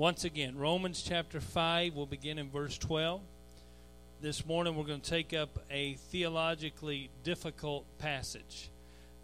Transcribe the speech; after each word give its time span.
Once 0.00 0.24
again, 0.24 0.56
Romans 0.56 1.02
chapter 1.02 1.42
5, 1.42 1.94
we'll 1.94 2.06
begin 2.06 2.38
in 2.38 2.48
verse 2.48 2.78
12. 2.78 3.20
This 4.22 4.46
morning 4.46 4.74
we're 4.74 4.86
going 4.86 5.02
to 5.02 5.10
take 5.10 5.34
up 5.34 5.58
a 5.70 5.92
theologically 5.92 7.10
difficult 7.22 7.84
passage. 7.98 8.70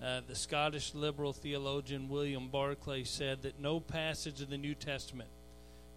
Uh, 0.05 0.21
the 0.29 0.35
Scottish 0.35 0.95
liberal 0.95 1.33
theologian 1.33 2.11
William 2.11 2.49
Barclay 2.49 3.05
said 3.05 3.41
that 3.41 3.59
no 3.59 3.81
passage 3.81 4.43
of 4.43 4.51
the 4.51 4.59
New 4.59 4.75
Testament 4.75 5.31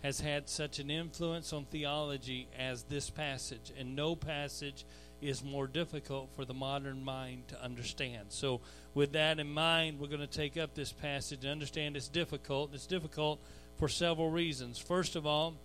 has 0.02 0.22
had 0.22 0.48
such 0.48 0.80
an 0.80 0.90
influence 0.90 1.52
on 1.52 1.66
theology 1.66 2.48
as 2.58 2.84
this 2.84 3.10
passage, 3.10 3.74
and 3.78 3.98
no 3.98 4.16
passage 4.16 4.86
is 5.22 5.44
more 5.44 5.68
difficult 5.68 6.30
for 6.38 6.46
the 6.46 6.54
modern 6.54 7.04
mind 7.04 7.50
to 7.50 7.62
understand. 7.62 8.28
So, 8.30 8.62
with 8.94 9.12
that 9.12 9.40
in 9.40 9.52
mind, 9.52 10.00
we're 10.00 10.08
going 10.08 10.22
to 10.22 10.28
take 10.28 10.56
up 10.56 10.74
this 10.74 10.94
passage 10.94 11.44
and 11.44 11.52
understand 11.52 11.98
it's 11.98 12.08
difficult. 12.08 12.74
It's 12.74 12.88
difficult 12.88 13.42
for 13.80 13.88
several 13.88 14.30
reasons. 14.30 14.78
First 14.78 15.16
of 15.16 15.26
all, 15.26 15.56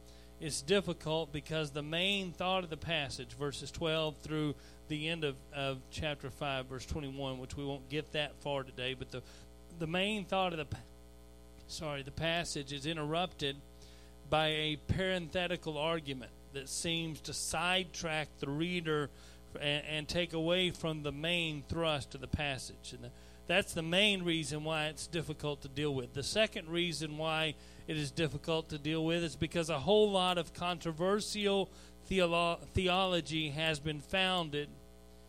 it's 0.41 0.63
difficult 0.63 1.33
because 1.33 1.71
the 1.71 1.83
main 1.83 2.33
thought 2.33 2.65
of 2.65 2.71
the 2.71 2.77
passage, 2.77 3.33
verses 3.39 3.71
12 3.71 4.17
through 4.23 4.55
the 4.89 5.09
end 5.09 5.25
of, 5.25 5.37
of 5.55 5.79
chapter 5.91 6.31
5, 6.31 6.67
verse 6.67 6.87
21, 6.87 7.39
which 7.39 7.57
we 7.57 7.65
won't 7.65 7.89
get 7.89 8.13
that 8.13 8.35
far 8.41 8.63
today, 8.63 8.95
but 8.95 9.11
the, 9.11 9.23
the 9.79 9.87
main 9.87 10.25
thought 10.25 10.53
of 10.53 10.59
the 10.59 10.77
sorry, 11.67 12.03
the 12.03 12.11
passage 12.11 12.73
is 12.73 12.87
interrupted 12.87 13.57
by 14.31 14.49
a 14.49 14.77
parenthetical 14.89 15.79
argument 15.79 16.31
that 16.53 16.69
seems 16.69 17.21
to 17.23 17.33
sidetrack 17.33 18.29
the 18.39 18.49
reader 18.49 19.11
and, 19.61 19.83
and 19.87 20.09
take 20.09 20.33
away 20.33 20.71
from 20.71 21.03
the 21.03 21.13
main 21.13 21.65
thrust 21.69 22.15
of 22.15 22.21
the 22.21 22.29
passage. 22.29 22.93
And 22.93 23.05
the, 23.05 23.11
that's 23.47 23.75
the 23.75 23.83
main 23.83 24.25
reason 24.25 24.65
why 24.65 24.87
it's 24.87 25.07
difficult 25.07 25.63
to 25.63 25.69
deal 25.69 25.95
with. 25.95 26.15
The 26.15 26.23
second 26.23 26.69
reason 26.69 27.19
why 27.19 27.55
it 27.87 27.97
is 27.97 28.11
difficult 28.11 28.71
to 28.71 28.79
deal 28.79 29.05
with 29.05 29.23
is 29.23 29.37
because 29.37 29.71
a 29.71 29.79
whole 29.79 30.11
lot 30.11 30.39
of 30.39 30.55
controversial 30.55 31.71
theolo- 32.11 32.61
theology 32.73 33.51
has 33.51 33.79
been 33.79 34.01
founded 34.01 34.69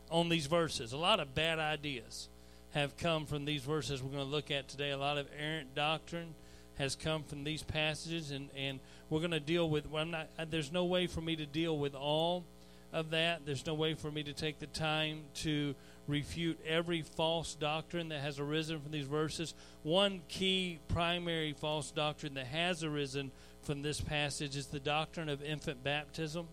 on 0.09 0.29
these 0.29 0.45
verses. 0.45 0.93
A 0.93 0.97
lot 0.97 1.19
of 1.19 1.35
bad 1.35 1.59
ideas 1.59 2.29
have 2.71 2.97
come 2.97 3.25
from 3.25 3.45
these 3.45 3.63
verses 3.63 4.01
we're 4.01 4.11
going 4.11 4.23
to 4.23 4.29
look 4.29 4.51
at 4.51 4.67
today. 4.67 4.91
A 4.91 4.97
lot 4.97 5.17
of 5.17 5.27
errant 5.37 5.75
doctrine 5.75 6.35
has 6.77 6.95
come 6.95 7.23
from 7.23 7.43
these 7.43 7.63
passages, 7.63 8.31
and, 8.31 8.49
and 8.55 8.79
we're 9.09 9.19
going 9.19 9.31
to 9.31 9.39
deal 9.39 9.69
with. 9.69 9.89
Well, 9.89 10.03
I'm 10.03 10.11
not. 10.11 10.29
There's 10.49 10.71
no 10.71 10.85
way 10.85 11.07
for 11.07 11.21
me 11.21 11.35
to 11.37 11.45
deal 11.45 11.77
with 11.77 11.95
all 11.95 12.45
of 12.91 13.11
that. 13.11 13.45
There's 13.45 13.65
no 13.65 13.73
way 13.73 13.93
for 13.93 14.11
me 14.11 14.23
to 14.23 14.33
take 14.33 14.59
the 14.59 14.67
time 14.67 15.21
to 15.35 15.75
refute 16.07 16.59
every 16.65 17.01
false 17.01 17.55
doctrine 17.55 18.09
that 18.09 18.21
has 18.21 18.39
arisen 18.39 18.79
from 18.79 18.91
these 18.91 19.07
verses. 19.07 19.53
One 19.83 20.21
key 20.27 20.79
primary 20.87 21.53
false 21.53 21.91
doctrine 21.91 22.35
that 22.35 22.47
has 22.47 22.83
arisen 22.83 23.31
from 23.63 23.81
this 23.81 23.99
passage 23.99 24.55
is 24.55 24.67
the 24.67 24.79
doctrine 24.79 25.29
of 25.29 25.43
infant 25.43 25.83
baptism. 25.83 26.47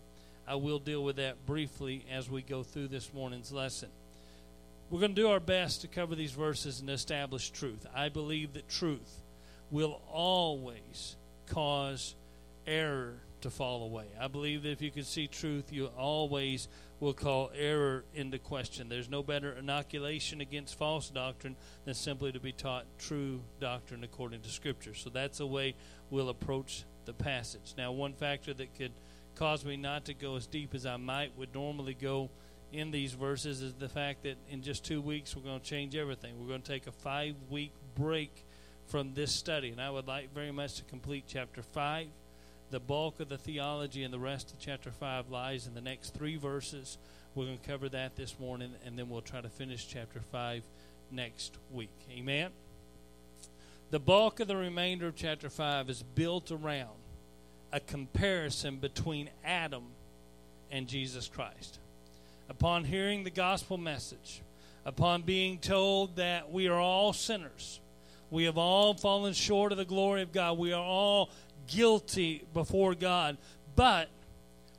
I 0.47 0.55
will 0.55 0.79
deal 0.79 1.03
with 1.03 1.17
that 1.17 1.45
briefly 1.45 2.05
as 2.11 2.29
we 2.29 2.41
go 2.41 2.63
through 2.63 2.89
this 2.89 3.13
morning's 3.13 3.51
lesson. 3.51 3.89
We're 4.89 4.99
going 4.99 5.15
to 5.15 5.21
do 5.21 5.29
our 5.29 5.39
best 5.39 5.81
to 5.81 5.87
cover 5.87 6.15
these 6.15 6.33
verses 6.33 6.79
and 6.79 6.89
establish 6.89 7.49
truth. 7.49 7.85
I 7.95 8.09
believe 8.09 8.53
that 8.53 8.67
truth 8.69 9.21
will 9.71 10.01
always 10.11 11.15
cause 11.47 12.15
error 12.67 13.15
to 13.41 13.49
fall 13.49 13.83
away. 13.83 14.05
I 14.19 14.27
believe 14.27 14.63
that 14.63 14.71
if 14.71 14.81
you 14.81 14.91
can 14.91 15.03
see 15.03 15.27
truth, 15.27 15.71
you 15.71 15.87
always 15.97 16.67
will 17.03 17.13
call 17.13 17.51
error 17.53 18.05
into 18.13 18.39
question. 18.39 18.87
There's 18.87 19.09
no 19.09 19.21
better 19.21 19.51
inoculation 19.51 20.39
against 20.39 20.77
false 20.77 21.09
doctrine 21.09 21.57
than 21.83 21.93
simply 21.93 22.31
to 22.31 22.39
be 22.39 22.53
taught 22.53 22.85
true 22.97 23.41
doctrine 23.59 24.03
according 24.03 24.41
to 24.41 24.49
Scripture. 24.49 24.93
So 24.93 25.09
that's 25.09 25.39
the 25.39 25.47
way 25.47 25.75
we'll 26.09 26.29
approach 26.29 26.85
the 27.05 27.13
passage. 27.13 27.73
Now, 27.77 27.91
one 27.91 28.13
factor 28.13 28.53
that 28.53 28.73
could 28.75 28.93
cause 29.35 29.65
me 29.65 29.75
not 29.75 30.05
to 30.05 30.13
go 30.13 30.37
as 30.37 30.47
deep 30.47 30.73
as 30.73 30.85
I 30.85 30.95
might 30.95 31.37
would 31.37 31.53
normally 31.53 31.93
go 31.93 32.29
in 32.71 32.89
these 32.89 33.13
verses 33.13 33.61
is 33.61 33.73
the 33.73 33.89
fact 33.89 34.23
that 34.23 34.37
in 34.49 34.61
just 34.61 34.85
two 34.85 35.01
weeks 35.01 35.35
we're 35.35 35.43
going 35.43 35.59
to 35.59 35.65
change 35.65 35.95
everything. 35.95 36.39
We're 36.39 36.47
going 36.47 36.61
to 36.61 36.71
take 36.71 36.87
a 36.87 36.91
five 36.91 37.35
week 37.49 37.73
break 37.95 38.45
from 38.87 39.13
this 39.13 39.31
study, 39.31 39.69
and 39.69 39.81
I 39.81 39.89
would 39.89 40.07
like 40.07 40.33
very 40.33 40.51
much 40.51 40.75
to 40.75 40.83
complete 40.85 41.25
chapter 41.27 41.61
5 41.61 42.07
the 42.71 42.79
bulk 42.79 43.19
of 43.19 43.29
the 43.29 43.37
theology 43.37 44.03
and 44.03 44.13
the 44.13 44.19
rest 44.19 44.51
of 44.51 44.59
chapter 44.59 44.91
5 44.91 45.29
lies 45.29 45.67
in 45.67 45.73
the 45.73 45.81
next 45.81 46.13
three 46.13 46.37
verses. 46.37 46.97
We're 47.35 47.45
going 47.45 47.57
to 47.57 47.67
cover 47.67 47.89
that 47.89 48.15
this 48.15 48.39
morning, 48.39 48.71
and 48.85 48.97
then 48.97 49.09
we'll 49.09 49.21
try 49.21 49.41
to 49.41 49.49
finish 49.49 49.87
chapter 49.87 50.21
5 50.31 50.63
next 51.11 51.57
week. 51.71 51.89
Amen? 52.11 52.51
The 53.91 53.99
bulk 53.99 54.39
of 54.39 54.47
the 54.47 54.55
remainder 54.55 55.07
of 55.07 55.15
chapter 55.15 55.49
5 55.49 55.89
is 55.89 56.01
built 56.01 56.51
around 56.51 56.89
a 57.71 57.79
comparison 57.79 58.77
between 58.77 59.29
Adam 59.43 59.83
and 60.71 60.87
Jesus 60.87 61.27
Christ. 61.27 61.79
Upon 62.49 62.83
hearing 62.83 63.23
the 63.23 63.29
gospel 63.29 63.77
message, 63.77 64.41
upon 64.85 65.21
being 65.21 65.59
told 65.59 66.15
that 66.17 66.51
we 66.51 66.67
are 66.67 66.79
all 66.79 67.13
sinners, 67.13 67.79
we 68.31 68.45
have 68.45 68.57
all 68.57 68.95
fallen 68.95 69.33
short 69.33 69.71
of 69.71 69.77
the 69.77 69.85
glory 69.85 70.23
of 70.23 70.31
God, 70.31 70.57
we 70.57 70.73
are 70.73 70.83
all 70.83 71.29
guilty 71.67 72.43
before 72.53 72.95
God. 72.95 73.37
But 73.75 74.09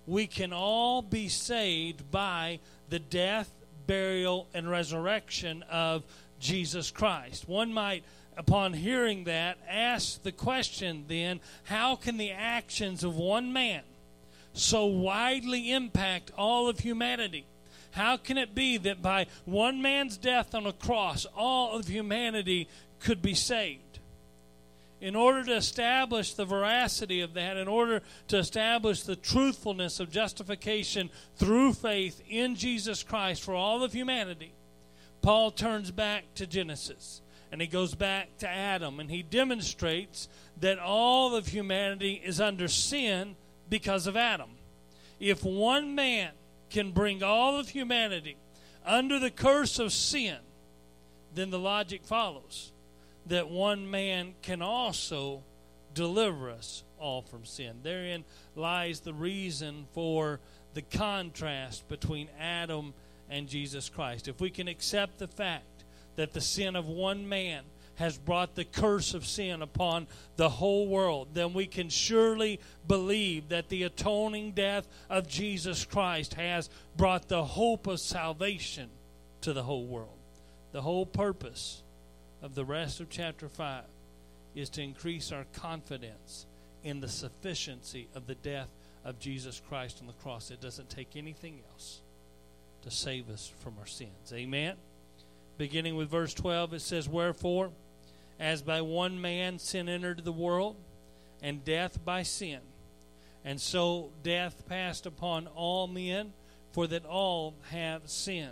we 0.07 0.27
can 0.27 0.53
all 0.53 1.03
be 1.03 1.29
saved 1.29 2.11
by 2.11 2.61
the 2.89 2.99
death, 2.99 3.51
burial, 3.87 4.49
and 4.55 4.71
resurrection 4.71 5.63
of 5.71 6.05
Jesus 6.39 6.91
Christ. 6.91 7.49
One 7.49 7.73
might, 7.73 8.05
upon 8.37 8.75
hearing 8.75 9.25
that, 9.25 9.59
ask 9.69 10.23
the 10.23 10.33
question 10.33 11.05
then 11.09 11.41
how 11.65 11.97
can 11.97 12.19
the 12.19 12.33
actions 12.33 13.03
of 13.03 13.17
one 13.17 13.53
man 13.53 13.83
so 14.53 14.87
widely 14.87 15.73
impact 15.73 16.31
all 16.37 16.69
of 16.69 16.81
humanity? 16.81 17.47
How 17.93 18.17
can 18.17 18.39
it 18.39 18.55
be 18.55 18.77
that 18.79 19.01
by 19.01 19.27
one 19.45 19.81
man's 19.81 20.17
death 20.17 20.55
on 20.55 20.67
a 20.67 20.73
cross, 20.73 21.27
all 21.37 21.79
of 21.79 21.87
humanity 21.87 22.69
could 22.99 23.23
be 23.23 23.35
saved? 23.35 23.84
In 25.05 25.15
order 25.15 25.45
to 25.45 25.55
establish 25.55 26.33
the 26.33 26.47
veracity 26.47 27.21
of 27.21 27.35
that, 27.35 27.59
in 27.59 27.69
order 27.69 28.01
to 28.27 28.39
establish 28.39 29.03
the 29.03 29.15
truthfulness 29.15 30.01
of 30.01 30.11
justification 30.11 31.11
through 31.37 31.75
faith 31.75 32.23
in 32.27 32.55
Jesus 32.55 33.03
Christ 33.03 33.43
for 33.43 33.55
all 33.55 33.85
of 33.85 33.93
humanity, 33.93 34.55
Paul 35.21 35.51
turns 35.51 35.91
back 35.91 36.25
to 36.37 36.47
Genesis 36.47 37.21
and 37.53 37.61
he 37.61 37.67
goes 37.67 37.95
back 37.95 38.39
to 38.39 38.49
Adam 38.49 38.99
and 38.99 39.11
he 39.11 39.23
demonstrates 39.23 40.27
that 40.61 40.79
all 40.79 41.37
of 41.37 41.49
humanity 41.49 42.23
is 42.25 42.41
under 42.41 42.67
sin 42.67 43.37
because 43.69 44.07
of 44.07 44.17
Adam. 44.17 44.53
If 45.21 45.45
one 45.45 45.95
man 45.95 46.31
can 46.71 46.93
bring 46.93 47.23
all 47.23 47.61
of 47.61 47.69
humanity 47.69 48.39
under 48.87 49.19
the 49.19 49.31
curse 49.31 49.79
of 49.79 49.93
sin, 49.93 50.39
then 51.35 51.51
the 51.51 51.59
logic 51.59 52.07
follows 52.07 52.73
that 53.27 53.49
one 53.49 53.91
man 53.91 54.35
can 54.43 54.63
also 54.63 55.43
deliver 55.95 56.51
us 56.51 56.85
all 56.99 57.23
from 57.23 57.45
sin. 57.45 57.77
Therein 57.83 58.25
lies 58.57 59.01
the 59.01 59.15
reason 59.15 59.87
for 59.93 60.41
the 60.75 60.83
contrast 60.83 61.89
between 61.89 62.29
Adam 62.39 62.95
and 63.31 63.49
Jesus 63.49 63.89
Christ. 63.89 64.29
If 64.29 64.41
we 64.41 64.51
can 64.51 64.69
accept 64.69 65.19
the 65.19 65.29
fact 65.29 65.85
that 66.17 66.33
the 66.33 66.41
sin 66.41 66.77
of 66.77 66.87
one 66.87 67.29
man 67.29 67.63
has 67.97 68.19
brought 68.19 68.55
the 68.55 68.65
curse 68.65 69.15
of 69.15 69.25
sin 69.25 69.63
upon 69.63 70.09
the 70.37 70.49
whole 70.49 70.89
world, 70.89 71.29
then 71.33 71.53
we 71.53 71.67
can 71.67 71.89
surely 71.89 72.59
believe 72.89 73.51
that 73.51 73.69
the 73.69 73.85
atoning 73.85 74.51
death 74.51 74.87
of 75.09 75.29
Jesus 75.29 75.85
Christ 75.85 76.35
has 76.35 76.69
brought 76.97 77.29
the 77.29 77.45
hope 77.45 77.87
of 77.87 78.01
salvation 78.01 78.91
to 79.43 79.53
the 79.53 79.63
whole 79.63 79.87
world. 79.87 80.19
The 80.73 80.83
whole 80.83 81.07
purpose 81.07 81.84
of 82.45 82.55
the 82.55 82.65
rest 82.65 83.01
of 83.01 83.09
chapter 83.09 83.49
5 83.49 83.85
is 84.55 84.69
to 84.69 84.83
increase 84.83 85.33
our 85.33 85.47
confidence 85.55 86.45
in 86.83 87.01
the 87.01 87.09
sufficiency 87.09 88.07
of 88.15 88.27
the 88.27 88.35
death 88.35 88.69
of 89.03 89.19
Jesus 89.19 89.63
Christ 89.67 89.97
on 90.03 90.07
the 90.07 90.13
cross. 90.13 90.51
It 90.51 90.61
doesn't 90.61 90.91
take 90.91 91.17
anything 91.17 91.63
else 91.71 92.03
to 92.83 92.91
save 92.91 93.31
us 93.31 93.51
from 93.61 93.79
our 93.81 93.87
sins. 93.87 94.31
Amen. 94.31 94.77
Beginning 95.57 95.97
with 95.97 96.11
verse 96.11 96.35
12, 96.35 96.75
it 96.75 96.83
says, 96.83 97.09
Wherefore, 97.09 97.71
as 98.39 98.61
by 98.61 98.83
one 98.83 99.23
man 99.23 99.59
sin 99.59 99.89
entered 99.89 100.23
the 100.23 100.31
world, 100.31 100.77
and 101.43 101.65
death 101.65 102.05
by 102.05 102.25
sin, 102.25 102.61
and 103.43 103.59
so 103.59 104.11
death 104.23 104.69
passed 104.69 105.07
upon 105.07 105.47
all 105.47 105.87
men, 105.87 106.35
for 106.73 106.87
that 106.89 107.07
all 107.07 107.55
have 107.71 108.03
sinned. 108.05 108.51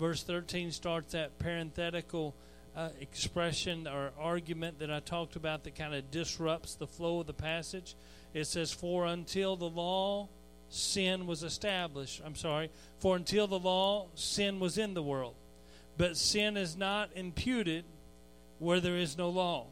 Verse 0.00 0.24
13 0.24 0.72
starts 0.72 1.12
that 1.12 1.38
parenthetical 1.38 2.34
uh, 2.74 2.88
expression 3.00 3.86
or 3.86 4.12
argument 4.18 4.78
that 4.78 4.90
I 4.90 5.00
talked 5.00 5.36
about 5.36 5.64
that 5.64 5.74
kind 5.74 5.94
of 5.94 6.10
disrupts 6.10 6.74
the 6.74 6.86
flow 6.86 7.20
of 7.20 7.26
the 7.26 7.34
passage. 7.34 7.94
It 8.34 8.46
says, 8.46 8.72
For 8.72 9.06
until 9.06 9.56
the 9.56 9.68
law, 9.68 10.28
sin 10.68 11.26
was 11.26 11.42
established. 11.42 12.22
I'm 12.24 12.34
sorry. 12.34 12.70
For 12.98 13.16
until 13.16 13.46
the 13.46 13.58
law, 13.58 14.08
sin 14.14 14.58
was 14.58 14.78
in 14.78 14.94
the 14.94 15.02
world. 15.02 15.34
But 15.98 16.16
sin 16.16 16.56
is 16.56 16.76
not 16.76 17.10
imputed 17.14 17.84
where 18.58 18.80
there 18.80 18.96
is 18.96 19.18
no 19.18 19.28
law. 19.28 19.66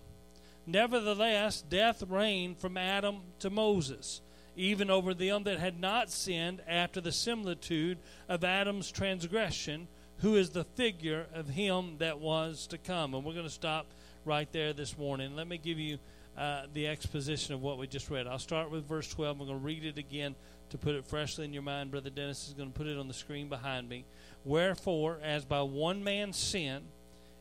Nevertheless, 0.66 1.62
death 1.62 2.02
reigned 2.08 2.58
from 2.58 2.76
Adam 2.76 3.22
to 3.38 3.50
Moses, 3.50 4.20
even 4.56 4.90
over 4.90 5.14
them 5.14 5.44
that 5.44 5.58
had 5.58 5.80
not 5.80 6.10
sinned 6.10 6.60
after 6.68 7.00
the 7.00 7.12
similitude 7.12 7.98
of 8.28 8.44
Adam's 8.44 8.90
transgression, 8.90 9.88
who 10.20 10.36
is 10.36 10.50
the 10.50 10.64
figure 10.64 11.26
of 11.34 11.48
him 11.48 11.96
that 11.98 12.18
was 12.18 12.66
to 12.68 12.78
come. 12.78 13.14
And 13.14 13.24
we're 13.24 13.32
going 13.32 13.46
to 13.46 13.50
stop 13.50 13.86
right 14.24 14.50
there 14.52 14.72
this 14.72 14.98
morning. 14.98 15.34
Let 15.34 15.48
me 15.48 15.58
give 15.58 15.78
you 15.78 15.98
uh, 16.36 16.62
the 16.72 16.86
exposition 16.88 17.54
of 17.54 17.62
what 17.62 17.78
we 17.78 17.86
just 17.86 18.10
read. 18.10 18.26
I'll 18.26 18.38
start 18.38 18.70
with 18.70 18.86
verse 18.86 19.08
12. 19.08 19.40
We're 19.40 19.46
going 19.46 19.58
to 19.58 19.64
read 19.64 19.84
it 19.84 19.98
again 19.98 20.34
to 20.70 20.78
put 20.78 20.94
it 20.94 21.06
freshly 21.06 21.44
in 21.44 21.52
your 21.52 21.62
mind. 21.62 21.90
Brother 21.90 22.10
Dennis 22.10 22.48
is 22.48 22.54
going 22.54 22.70
to 22.70 22.78
put 22.78 22.86
it 22.86 22.98
on 22.98 23.08
the 23.08 23.14
screen 23.14 23.48
behind 23.48 23.88
me. 23.88 24.04
Wherefore, 24.44 25.18
as 25.22 25.44
by 25.44 25.62
one 25.62 26.04
man 26.04 26.32
sin 26.32 26.82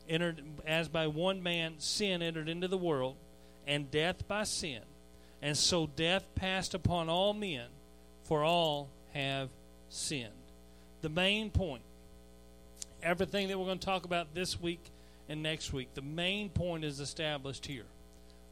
entered, 0.08 0.42
as 0.66 0.88
by 0.88 1.06
one 1.06 1.42
man 1.42 1.74
sin 1.78 2.22
entered 2.22 2.48
into 2.48 2.68
the 2.68 2.78
world, 2.78 3.16
and 3.66 3.90
death 3.90 4.26
by 4.26 4.44
sin, 4.44 4.82
and 5.42 5.56
so 5.56 5.86
death 5.86 6.24
passed 6.34 6.74
upon 6.74 7.08
all 7.08 7.32
men, 7.32 7.68
for 8.24 8.42
all 8.42 8.90
have 9.12 9.50
sinned. 9.88 10.32
The 11.02 11.08
main 11.08 11.50
point, 11.50 11.82
everything 13.02 13.48
that 13.48 13.58
we're 13.58 13.66
going 13.66 13.78
to 13.78 13.86
talk 13.86 14.04
about 14.04 14.34
this 14.34 14.60
week 14.60 14.90
and 15.28 15.42
next 15.42 15.72
week, 15.72 15.94
the 15.94 16.02
main 16.02 16.48
point 16.48 16.84
is 16.84 17.00
established 17.00 17.66
here. 17.66 17.86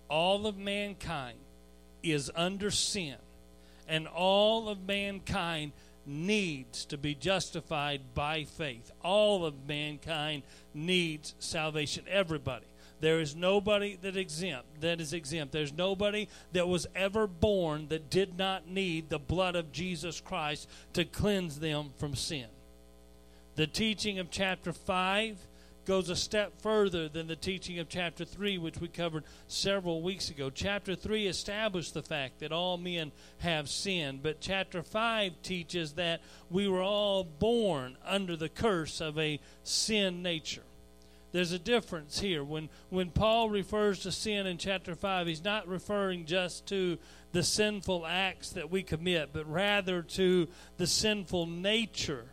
All 0.09 0.47
of 0.47 0.57
mankind 0.57 1.39
is 2.03 2.31
under 2.35 2.71
sin, 2.71 3.17
and 3.89 4.07
all 4.07 4.69
of 4.69 4.87
mankind 4.87 5.73
needs 6.07 6.85
to 6.87 6.97
be 6.97 7.15
justified 7.15 8.01
by 8.15 8.45
faith. 8.45 8.91
All 9.03 9.45
of 9.45 9.67
mankind 9.67 10.43
needs 10.73 11.35
salvation. 11.39 12.05
Everybody. 12.09 12.65
There 13.01 13.21
is 13.21 13.37
nobody 13.37 13.97
that 14.03 14.17
exempt 14.17 14.81
that 14.81 15.01
is 15.01 15.13
exempt. 15.13 15.53
There's 15.53 15.73
nobody 15.73 16.29
that 16.53 16.67
was 16.67 16.87
ever 16.97 17.27
born 17.27 17.89
that 17.89 18.11
did 18.11 18.37
not 18.37 18.69
need 18.69 19.09
the 19.09 19.21
blood 19.21 19.55
of 19.55 19.71
Jesus 19.71 20.21
Christ 20.21 20.69
to 20.95 21.05
cleanse 21.05 21.61
them 21.61 21.91
from 21.99 22.17
sin. 22.17 22.47
The 23.59 23.67
teaching 23.67 24.21
of 24.21 24.31
chapter 24.31 24.73
5 24.73 25.37
goes 25.85 26.11
a 26.11 26.15
step 26.15 26.63
further 26.63 27.09
than 27.09 27.27
the 27.27 27.35
teaching 27.35 27.81
of 27.81 27.89
chapter 27.89 28.25
3, 28.25 28.57
which 28.57 28.79
we 28.81 28.87
covered 28.87 29.25
several 29.49 30.01
weeks 30.01 30.31
ago. 30.31 30.49
Chapter 30.49 30.95
3 30.95 31.27
established 31.27 31.93
the 31.93 32.05
fact 32.05 32.39
that 32.39 32.53
all 32.53 32.77
men 32.77 33.11
have 33.39 33.69
sinned, 33.69 34.23
but 34.23 34.41
chapter 34.41 34.81
5 34.81 35.43
teaches 35.43 35.95
that 35.95 36.21
we 36.49 36.69
were 36.69 36.85
all 36.85 37.25
born 37.25 37.97
under 38.07 38.37
the 38.37 38.49
curse 38.49 39.01
of 39.01 39.19
a 39.19 39.41
sin 39.65 40.23
nature. 40.23 40.63
There's 41.33 41.51
a 41.51 41.59
difference 41.59 42.21
here. 42.21 42.45
When, 42.45 42.69
when 42.91 43.11
Paul 43.11 43.51
refers 43.51 43.99
to 44.05 44.13
sin 44.13 44.47
in 44.47 44.59
chapter 44.59 44.95
5, 44.95 45.27
he's 45.27 45.43
not 45.43 45.67
referring 45.67 46.27
just 46.27 46.67
to 46.67 46.97
the 47.33 47.43
sinful 47.43 48.07
acts 48.07 48.51
that 48.51 48.71
we 48.71 48.85
commit, 48.85 49.31
but 49.33 49.51
rather 49.51 50.03
to 50.03 50.47
the 50.77 50.87
sinful 50.87 51.47
nature 51.47 52.27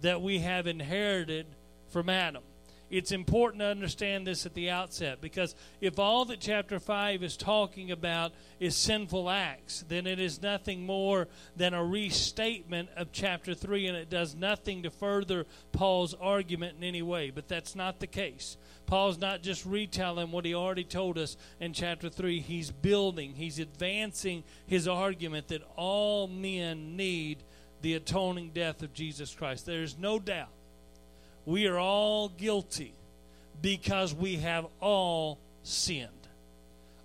that 0.00 0.22
we 0.22 0.38
have 0.38 0.66
inherited 0.66 1.46
from 1.88 2.08
Adam 2.08 2.42
it's 2.90 3.12
important 3.12 3.60
to 3.60 3.66
understand 3.66 4.26
this 4.26 4.46
at 4.46 4.54
the 4.54 4.70
outset 4.70 5.20
because 5.20 5.54
if 5.80 5.98
all 5.98 6.24
that 6.26 6.40
chapter 6.40 6.80
5 6.80 7.22
is 7.22 7.36
talking 7.36 7.90
about 7.90 8.32
is 8.60 8.76
sinful 8.76 9.28
acts, 9.28 9.84
then 9.88 10.06
it 10.06 10.18
is 10.18 10.40
nothing 10.40 10.86
more 10.86 11.28
than 11.56 11.74
a 11.74 11.84
restatement 11.84 12.88
of 12.96 13.12
chapter 13.12 13.54
3 13.54 13.88
and 13.88 13.96
it 13.96 14.08
does 14.08 14.34
nothing 14.34 14.82
to 14.82 14.90
further 14.90 15.46
Paul's 15.72 16.14
argument 16.14 16.78
in 16.78 16.84
any 16.84 17.02
way. 17.02 17.30
But 17.30 17.48
that's 17.48 17.74
not 17.74 18.00
the 18.00 18.06
case. 18.06 18.56
Paul's 18.86 19.18
not 19.18 19.42
just 19.42 19.66
retelling 19.66 20.30
what 20.32 20.46
he 20.46 20.54
already 20.54 20.84
told 20.84 21.18
us 21.18 21.36
in 21.60 21.74
chapter 21.74 22.08
3, 22.08 22.40
he's 22.40 22.70
building, 22.70 23.34
he's 23.34 23.58
advancing 23.58 24.44
his 24.66 24.88
argument 24.88 25.48
that 25.48 25.62
all 25.76 26.26
men 26.26 26.96
need 26.96 27.44
the 27.82 27.94
atoning 27.94 28.50
death 28.50 28.82
of 28.82 28.92
Jesus 28.92 29.34
Christ. 29.34 29.66
There's 29.66 29.98
no 29.98 30.18
doubt 30.18 30.48
we 31.48 31.66
are 31.66 31.78
all 31.78 32.28
guilty 32.28 32.94
because 33.62 34.14
we 34.14 34.36
have 34.36 34.66
all 34.80 35.38
sinned. 35.62 36.28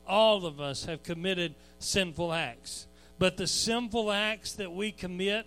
All 0.05 0.45
of 0.45 0.59
us 0.59 0.83
have 0.83 1.01
committed 1.01 1.55
sinful 1.79 2.33
acts. 2.33 2.87
But 3.19 3.37
the 3.37 3.47
sinful 3.47 4.11
acts 4.11 4.53
that 4.53 4.73
we 4.73 4.91
commit 4.91 5.45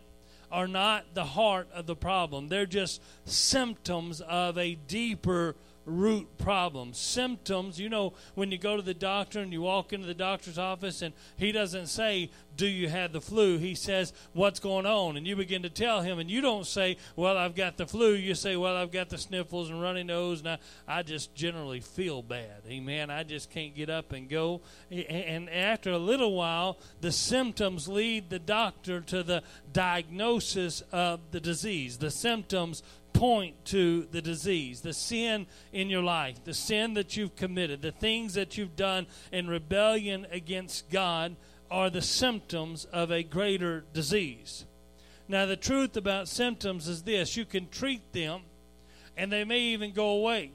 are 0.51 0.67
not 0.67 1.05
the 1.13 1.25
heart 1.25 1.69
of 1.75 1.85
the 1.85 1.95
problem. 1.95 2.49
They're 2.49 2.65
just 2.65 3.03
symptoms 3.27 4.23
of 4.23 4.57
a 4.57 4.77
deeper 4.77 5.57
root 5.85 6.39
problem. 6.39 6.95
Symptoms, 6.95 7.79
you 7.79 7.89
know, 7.89 8.15
when 8.35 8.51
you 8.51 8.59
go 8.59 8.77
to 8.77 8.83
the 8.83 8.95
doctor 8.95 9.41
and 9.41 9.53
you 9.53 9.63
walk 9.63 9.93
into 9.93 10.07
the 10.07 10.15
doctor's 10.15 10.59
office 10.59 11.03
and 11.03 11.15
he 11.37 11.53
doesn't 11.53 11.89
say, 11.89 12.31
Do 12.57 12.67
you 12.67 12.89
have 12.89 13.13
the 13.13 13.21
flu? 13.21 13.59
He 13.59 13.75
says, 13.75 14.13
What's 14.33 14.61
going 14.61 14.87
on? 14.87 15.17
And 15.17 15.27
you 15.27 15.37
begin 15.37 15.63
to 15.63 15.71
tell 15.71 16.01
him, 16.01 16.19
and 16.19 16.31
you 16.31 16.41
don't 16.41 16.67
say, 16.67 16.97
Well, 17.15 17.37
I've 17.37 17.55
got 17.55 17.77
the 17.77 17.87
flu. 17.87 18.15
You 18.15 18.35
say, 18.35 18.57
Well, 18.57 18.77
I've 18.77 18.93
got 18.93 19.11
the 19.11 19.19
sniffles 19.19 19.71
and 19.71 19.81
runny 19.81 20.03
nose, 20.03 20.41
and 20.41 20.49
I, 20.49 20.59
I 20.89 21.03
just 21.03 21.35
generally 21.35 21.81
feel 21.81 22.23
bad. 22.23 22.63
Amen. 22.69 23.11
I 23.11 23.23
just 23.23 23.51
can't 23.51 23.75
get 23.75 23.91
up 23.91 24.13
and 24.13 24.29
go. 24.29 24.63
And 24.91 25.51
after 25.51 25.91
a 25.91 25.99
little 25.99 26.35
while, 26.35 26.79
the 27.01 27.13
symptoms 27.13 27.89
lead 27.89 28.31
the 28.31 28.39
doctor 28.39 29.01
to 29.03 29.23
the 29.23 29.43
diagnosis 29.73 30.83
of 30.93 31.21
the 31.31 31.41
disease. 31.41 31.99
The 31.99 32.11
symptoms 32.11 32.83
point 33.17 33.65
to 33.65 34.07
the 34.11 34.21
disease, 34.21 34.83
the 34.83 34.93
sin 34.93 35.47
in 35.73 35.89
your 35.89 36.03
life, 36.03 36.45
the 36.45 36.55
sin 36.55 36.95
that 36.95 37.17
you've 37.17 37.35
committed, 37.35 37.81
the 37.81 37.93
things 37.93 38.35
that 38.35 38.59
you've 38.59 38.77
done 38.77 39.07
in 39.33 39.49
rebellion 39.49 40.27
against 40.31 40.89
God 40.91 41.35
are 41.71 41.91
the 41.91 42.03
symptoms 42.03 42.85
of 42.87 43.11
a 43.11 43.23
greater 43.23 43.85
disease. 43.93 44.65
Now, 45.29 45.47
the 45.47 45.57
truth 45.57 45.97
about 45.97 46.29
symptoms 46.29 46.87
is 46.87 47.03
this 47.03 47.37
you 47.37 47.45
can 47.45 47.69
treat 47.69 48.13
them 48.13 48.43
and 49.17 49.33
they 49.33 49.45
may 49.45 49.61
even 49.61 49.93
go 49.93 50.11
away. 50.11 50.53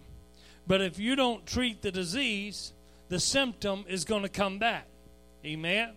But 0.67 0.81
if 0.81 0.99
you 0.99 1.15
don't 1.15 1.45
treat 1.45 1.81
the 1.81 1.91
disease, 1.91 2.73
the 3.09 3.19
symptom 3.19 3.85
is 3.89 4.05
going 4.05 4.21
to 4.21 4.29
come 4.29 4.59
back. 4.59 4.87
Amen? 5.45 5.93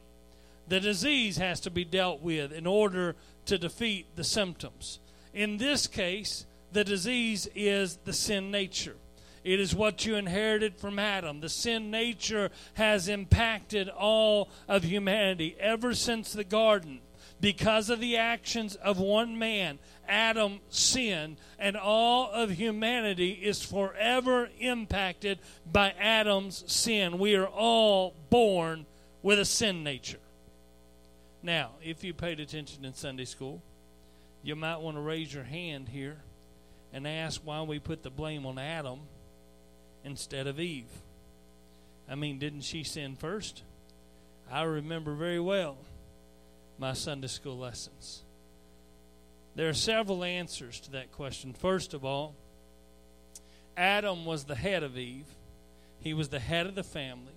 The 0.68 0.80
disease 0.80 1.36
has 1.36 1.60
to 1.60 1.70
be 1.70 1.84
dealt 1.84 2.22
with 2.22 2.52
in 2.52 2.66
order 2.66 3.14
to 3.46 3.58
defeat 3.58 4.16
the 4.16 4.24
symptoms. 4.24 4.98
In 5.32 5.58
this 5.58 5.86
case, 5.86 6.46
the 6.72 6.84
disease 6.84 7.48
is 7.54 7.98
the 8.04 8.12
sin 8.12 8.50
nature. 8.50 8.96
It 9.44 9.60
is 9.60 9.74
what 9.74 10.06
you 10.06 10.16
inherited 10.16 10.78
from 10.78 10.98
Adam. 10.98 11.40
The 11.40 11.50
sin 11.50 11.90
nature 11.90 12.50
has 12.74 13.08
impacted 13.08 13.90
all 13.90 14.48
of 14.66 14.84
humanity 14.84 15.54
ever 15.60 15.94
since 15.94 16.32
the 16.32 16.44
garden. 16.44 17.00
Because 17.42 17.90
of 17.90 18.00
the 18.00 18.16
actions 18.16 18.74
of 18.76 18.98
one 18.98 19.38
man, 19.38 19.78
Adam 20.08 20.60
sinned, 20.70 21.36
and 21.58 21.76
all 21.76 22.30
of 22.30 22.52
humanity 22.52 23.32
is 23.32 23.62
forever 23.62 24.48
impacted 24.58 25.38
by 25.70 25.90
Adam's 25.98 26.64
sin. 26.72 27.18
We 27.18 27.34
are 27.34 27.46
all 27.46 28.14
born 28.30 28.86
with 29.22 29.38
a 29.38 29.44
sin 29.44 29.84
nature. 29.84 30.20
Now, 31.42 31.72
if 31.82 32.02
you 32.02 32.14
paid 32.14 32.40
attention 32.40 32.86
in 32.86 32.94
Sunday 32.94 33.26
school, 33.26 33.60
you 34.42 34.56
might 34.56 34.78
want 34.78 34.96
to 34.96 35.02
raise 35.02 35.34
your 35.34 35.44
hand 35.44 35.90
here 35.90 36.16
and 36.94 37.06
ask 37.06 37.42
why 37.44 37.60
we 37.60 37.78
put 37.78 38.02
the 38.02 38.10
blame 38.10 38.46
on 38.46 38.58
Adam 38.58 39.00
instead 40.04 40.46
of 40.46 40.60
Eve. 40.60 40.90
I 42.08 42.14
mean, 42.14 42.38
didn't 42.38 42.62
she 42.62 42.84
sin 42.84 43.16
first? 43.16 43.62
I 44.50 44.62
remember 44.62 45.14
very 45.14 45.40
well 45.40 45.78
my 46.78 46.92
Sunday 46.92 47.28
school 47.28 47.58
lessons. 47.58 48.22
There 49.54 49.68
are 49.68 49.74
several 49.74 50.24
answers 50.24 50.80
to 50.80 50.92
that 50.92 51.12
question. 51.12 51.52
First 51.52 51.94
of 51.94 52.04
all, 52.04 52.34
Adam 53.76 54.24
was 54.24 54.44
the 54.44 54.54
head 54.54 54.82
of 54.82 54.98
Eve, 54.98 55.26
he 56.00 56.12
was 56.14 56.28
the 56.28 56.38
head 56.38 56.66
of 56.66 56.74
the 56.74 56.84
family. 56.84 57.32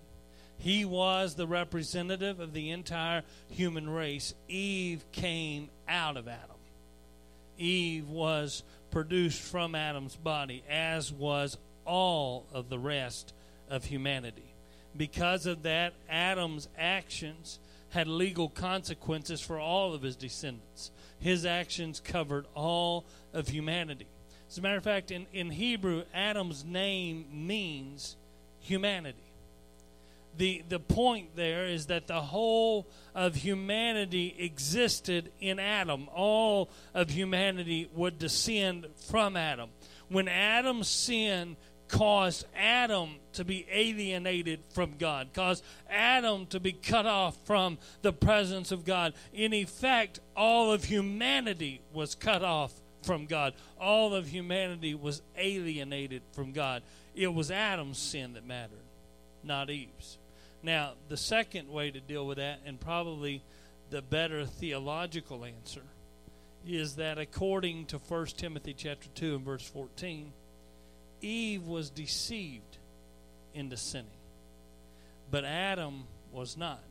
He 0.59 0.86
was 0.86 1.36
the 1.36 1.47
representative 1.47 2.39
of 2.39 2.51
the 2.51 2.71
entire 2.71 3.24
human 3.50 3.88
race. 3.88 4.33
Eve 4.47 5.05
came 5.12 5.69
out 5.88 6.17
of 6.17 6.27
Adam. 6.27 6.57
Eve 7.59 8.09
was 8.09 8.63
produced 8.89 9.39
from 9.39 9.75
Adam's 9.75 10.15
body, 10.15 10.63
as 10.67 11.12
was 11.12 11.57
all 11.88 12.46
of 12.53 12.70
the 12.70 12.77
rest 12.79 13.34
of 13.70 13.86
humanity. 13.86 14.53
Because 14.96 15.46
of 15.46 15.63
that, 15.63 15.94
Adam's 16.10 16.67
actions 16.77 17.60
had 17.89 18.08
legal 18.08 18.50
consequences 18.50 19.41
for 19.41 19.60
all 19.60 19.94
of 19.94 20.01
his 20.01 20.15
descendants. 20.15 20.91
His 21.20 21.46
actions 21.46 22.00
covered 22.00 22.46
all 22.53 23.06
of 23.34 23.48
humanity. 23.48 24.08
As 24.50 24.58
a 24.58 24.62
matter 24.62 24.77
of 24.77 24.84
fact, 24.84 25.12
in, 25.12 25.25
in 25.34 25.50
Hebrew, 25.50 26.03
Adam's 26.13 26.63
name 26.63 27.25
means 27.32 28.15
humanity 28.60 29.27
the, 30.38 30.63
the 30.70 30.79
point 30.79 31.36
there 31.36 31.65
is 31.65 31.88
that 31.88 32.08
the 32.08 32.22
whole 32.22 32.88
of 33.15 33.36
humanity 33.36 34.36
existed 34.38 35.32
in 35.39 35.60
Adam. 35.60 36.08
All 36.13 36.70
of 36.94 37.10
humanity 37.10 37.89
would 37.94 38.20
descend 38.20 38.88
from 39.10 39.36
Adam. 39.36 39.70
When 40.10 40.27
Adam's 40.27 40.88
sin 40.88 41.58
caused 41.88 42.46
Adam 42.56 43.15
to 43.34 43.44
be 43.44 43.65
alienated 43.72 44.60
from 44.74 44.94
God, 44.98 45.29
caused 45.34 45.63
Adam 45.89 46.46
to 46.48 46.60
be 46.60 46.72
cut 46.72 47.06
off 47.06 47.38
from 47.46 47.77
the 48.01 48.13
presence 48.13 48.72
of 48.72 48.86
God. 48.86 49.13
In 49.34 49.53
effect, 49.53 50.20
all 50.36 50.72
of 50.72 50.86
humanity 50.86 51.82
was 51.94 52.15
cut 52.15 52.44
off 52.44 52.74
from 53.03 53.25
God. 53.25 53.53
All 53.79 54.13
of 54.13 54.27
humanity 54.27 54.94
was 54.94 55.22
alienated 55.38 56.22
from 56.34 56.51
God. 56.51 56.84
It 57.15 57.34
was 57.34 57.51
Adam's 57.51 57.98
sin 57.98 58.34
that 58.34 58.46
mattered, 58.46 58.77
not 59.44 59.70
Eve's. 59.70 60.17
Now, 60.62 60.94
the 61.08 61.17
second 61.17 61.70
way 61.70 61.91
to 61.91 62.00
deal 62.00 62.27
with 62.27 62.38
that, 62.38 62.60
and 62.65 62.79
probably 62.79 63.41
the 63.89 64.01
better 64.01 64.46
theological 64.46 65.46
answer, 65.46 65.84
is 66.65 66.96
that 66.96 67.17
according 67.17 67.86
to 67.86 67.98
1 67.98 68.25
Timothy 68.38 68.74
chapter 68.74 69.08
2 69.15 69.36
and 69.36 69.46
verse 69.46 69.65
14, 69.67 70.34
Eve 71.21 71.65
was 71.67 71.89
deceived 71.89 72.77
into 73.53 73.77
sinning, 73.77 74.07
but 75.31 75.45
Adam 75.45 76.03
was 76.31 76.57
not. 76.57 76.81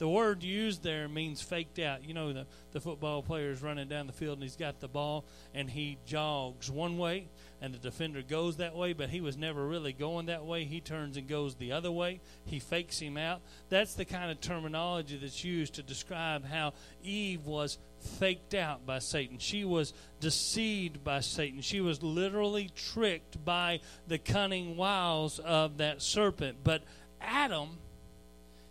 The 0.00 0.08
word 0.08 0.42
used 0.42 0.82
there 0.82 1.08
means 1.08 1.42
faked 1.42 1.78
out. 1.78 2.06
You 2.06 2.14
know, 2.14 2.32
the, 2.32 2.46
the 2.72 2.80
football 2.80 3.22
player 3.22 3.50
is 3.50 3.62
running 3.62 3.86
down 3.86 4.06
the 4.06 4.14
field 4.14 4.38
and 4.38 4.42
he's 4.42 4.56
got 4.56 4.80
the 4.80 4.88
ball 4.88 5.26
and 5.54 5.68
he 5.68 5.98
jogs 6.06 6.70
one 6.70 6.96
way 6.96 7.28
and 7.60 7.74
the 7.74 7.78
defender 7.78 8.22
goes 8.22 8.56
that 8.56 8.74
way, 8.74 8.94
but 8.94 9.10
he 9.10 9.20
was 9.20 9.36
never 9.36 9.62
really 9.66 9.92
going 9.92 10.26
that 10.26 10.46
way. 10.46 10.64
He 10.64 10.80
turns 10.80 11.18
and 11.18 11.28
goes 11.28 11.54
the 11.56 11.72
other 11.72 11.92
way. 11.92 12.22
He 12.46 12.60
fakes 12.60 12.98
him 12.98 13.18
out. 13.18 13.42
That's 13.68 13.92
the 13.92 14.06
kind 14.06 14.30
of 14.30 14.40
terminology 14.40 15.18
that's 15.18 15.44
used 15.44 15.74
to 15.74 15.82
describe 15.82 16.46
how 16.46 16.72
Eve 17.04 17.44
was 17.44 17.76
faked 18.00 18.54
out 18.54 18.84
by 18.86 18.98
Satan. 18.98 19.38
She 19.38 19.64
was 19.64 19.92
deceived 20.20 21.04
by 21.04 21.20
Satan. 21.20 21.60
She 21.60 21.80
was 21.80 22.02
literally 22.02 22.70
tricked 22.74 23.44
by 23.44 23.80
the 24.06 24.18
cunning 24.18 24.76
wiles 24.76 25.38
of 25.38 25.78
that 25.78 26.02
serpent. 26.02 26.58
But 26.64 26.82
Adam, 27.20 27.78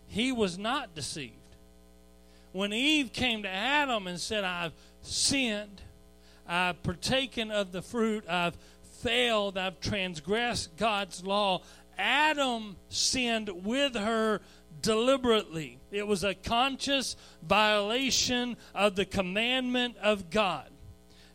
he 0.06 0.32
was 0.32 0.58
not 0.58 0.94
deceived. 0.94 1.34
When 2.52 2.72
Eve 2.72 3.12
came 3.12 3.42
to 3.44 3.48
Adam 3.48 4.06
and 4.06 4.20
said, 4.20 4.44
I've 4.44 4.72
sinned, 5.02 5.82
I've 6.46 6.82
partaken 6.82 7.50
of 7.50 7.70
the 7.70 7.82
fruit, 7.82 8.24
I've 8.28 8.56
failed, 9.00 9.56
I've 9.56 9.80
transgressed 9.80 10.76
God's 10.76 11.24
law. 11.24 11.62
Adam 12.00 12.76
sinned 12.88 13.50
with 13.64 13.94
her 13.94 14.40
deliberately. 14.80 15.78
It 15.90 16.06
was 16.06 16.24
a 16.24 16.34
conscious 16.34 17.16
violation 17.42 18.56
of 18.74 18.96
the 18.96 19.04
commandment 19.04 19.96
of 19.98 20.30
God. 20.30 20.70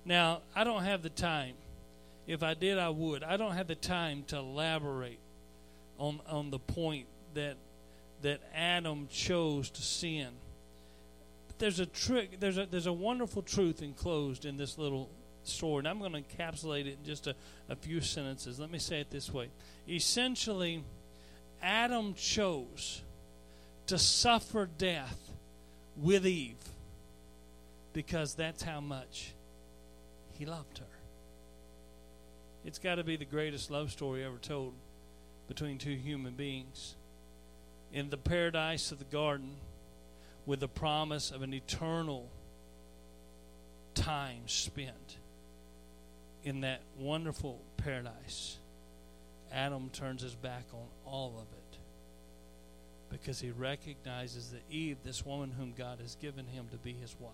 Now, 0.03 0.41
I 0.55 0.63
don't 0.63 0.83
have 0.83 1.03
the 1.03 1.09
time. 1.09 1.53
If 2.27 2.41
I 2.41 2.55
did, 2.55 2.79
I 2.79 2.89
would. 2.89 3.23
I 3.23 3.37
don't 3.37 3.53
have 3.53 3.67
the 3.67 3.75
time 3.75 4.23
to 4.27 4.37
elaborate 4.37 5.19
on, 5.97 6.19
on 6.27 6.49
the 6.49 6.59
point 6.59 7.07
that 7.35 7.57
that 8.21 8.41
Adam 8.55 9.07
chose 9.11 9.69
to 9.69 9.81
sin. 9.83 10.29
But 11.47 11.59
there's 11.59 11.79
a 11.79 11.85
trick. 11.85 12.39
There's 12.39 12.57
a 12.57 12.65
there's 12.65 12.87
a 12.87 12.93
wonderful 12.93 13.43
truth 13.43 13.83
enclosed 13.83 14.45
in 14.45 14.57
this 14.57 14.77
little 14.79 15.11
story, 15.47 15.79
and 15.79 15.87
I'm 15.87 15.99
going 15.99 16.11
to 16.11 16.21
encapsulate 16.21 16.87
it 16.87 16.97
in 16.99 17.05
just 17.05 17.27
a, 17.27 17.35
a 17.69 17.75
few 17.75 18.01
sentences. 18.01 18.59
Let 18.59 18.71
me 18.71 18.79
say 18.79 18.99
it 18.99 19.09
this 19.09 19.33
way. 19.33 19.49
Essentially, 19.87 20.83
Adam 21.61 22.13
chose 22.13 23.01
to 23.87 23.97
suffer 23.97 24.67
death 24.77 25.31
with 25.95 26.25
Eve 26.25 26.57
because 27.93 28.35
that's 28.35 28.63
how 28.63 28.81
much 28.81 29.33
he 30.33 30.45
loved 30.45 30.79
her. 30.79 30.85
It's 32.65 32.79
got 32.79 32.95
to 32.95 33.03
be 33.03 33.15
the 33.15 33.25
greatest 33.25 33.69
love 33.69 33.91
story 33.91 34.23
ever 34.23 34.37
told 34.37 34.73
between 35.47 35.77
two 35.77 35.95
human 35.95 36.33
beings. 36.33 36.95
In 37.93 38.09
the 38.09 38.17
paradise 38.17 38.91
of 38.91 38.99
the 38.99 39.05
garden, 39.05 39.55
with 40.45 40.59
the 40.59 40.67
promise 40.67 41.31
of 41.31 41.41
an 41.41 41.53
eternal 41.53 42.29
time 43.93 44.41
spent 44.47 45.17
in 46.45 46.61
that 46.61 46.81
wonderful 46.97 47.59
paradise, 47.75 48.57
Adam 49.51 49.89
turns 49.89 50.21
his 50.21 50.35
back 50.35 50.63
on 50.71 50.87
all 51.03 51.33
of 51.37 51.47
it 51.57 51.77
because 53.09 53.39
he 53.39 53.49
recognizes 53.49 54.51
that 54.51 54.61
Eve, 54.69 54.97
this 55.03 55.25
woman 55.25 55.51
whom 55.51 55.73
God 55.75 55.99
has 55.99 56.15
given 56.15 56.45
him 56.45 56.67
to 56.71 56.77
be 56.77 56.93
his 56.93 57.15
wife, 57.19 57.33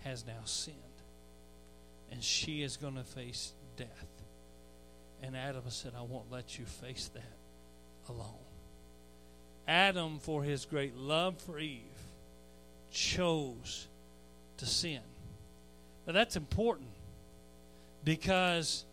has 0.00 0.26
now 0.26 0.44
sinned. 0.44 0.76
And 2.12 2.22
she 2.22 2.62
is 2.62 2.76
going 2.76 2.96
to 2.96 3.04
face 3.04 3.54
death. 3.76 3.88
And 5.22 5.34
Adam 5.34 5.62
said, 5.68 5.92
I 5.96 6.02
won't 6.02 6.30
let 6.30 6.58
you 6.58 6.66
face 6.66 7.10
that 7.14 7.38
alone. 8.08 8.28
Adam, 9.66 10.18
for 10.18 10.42
his 10.42 10.66
great 10.66 10.94
love 10.94 11.40
for 11.40 11.58
Eve, 11.58 11.80
chose 12.92 13.88
to 14.58 14.66
sin. 14.66 15.00
Now 16.06 16.12
that's 16.12 16.36
important 16.36 16.90
because 18.04 18.84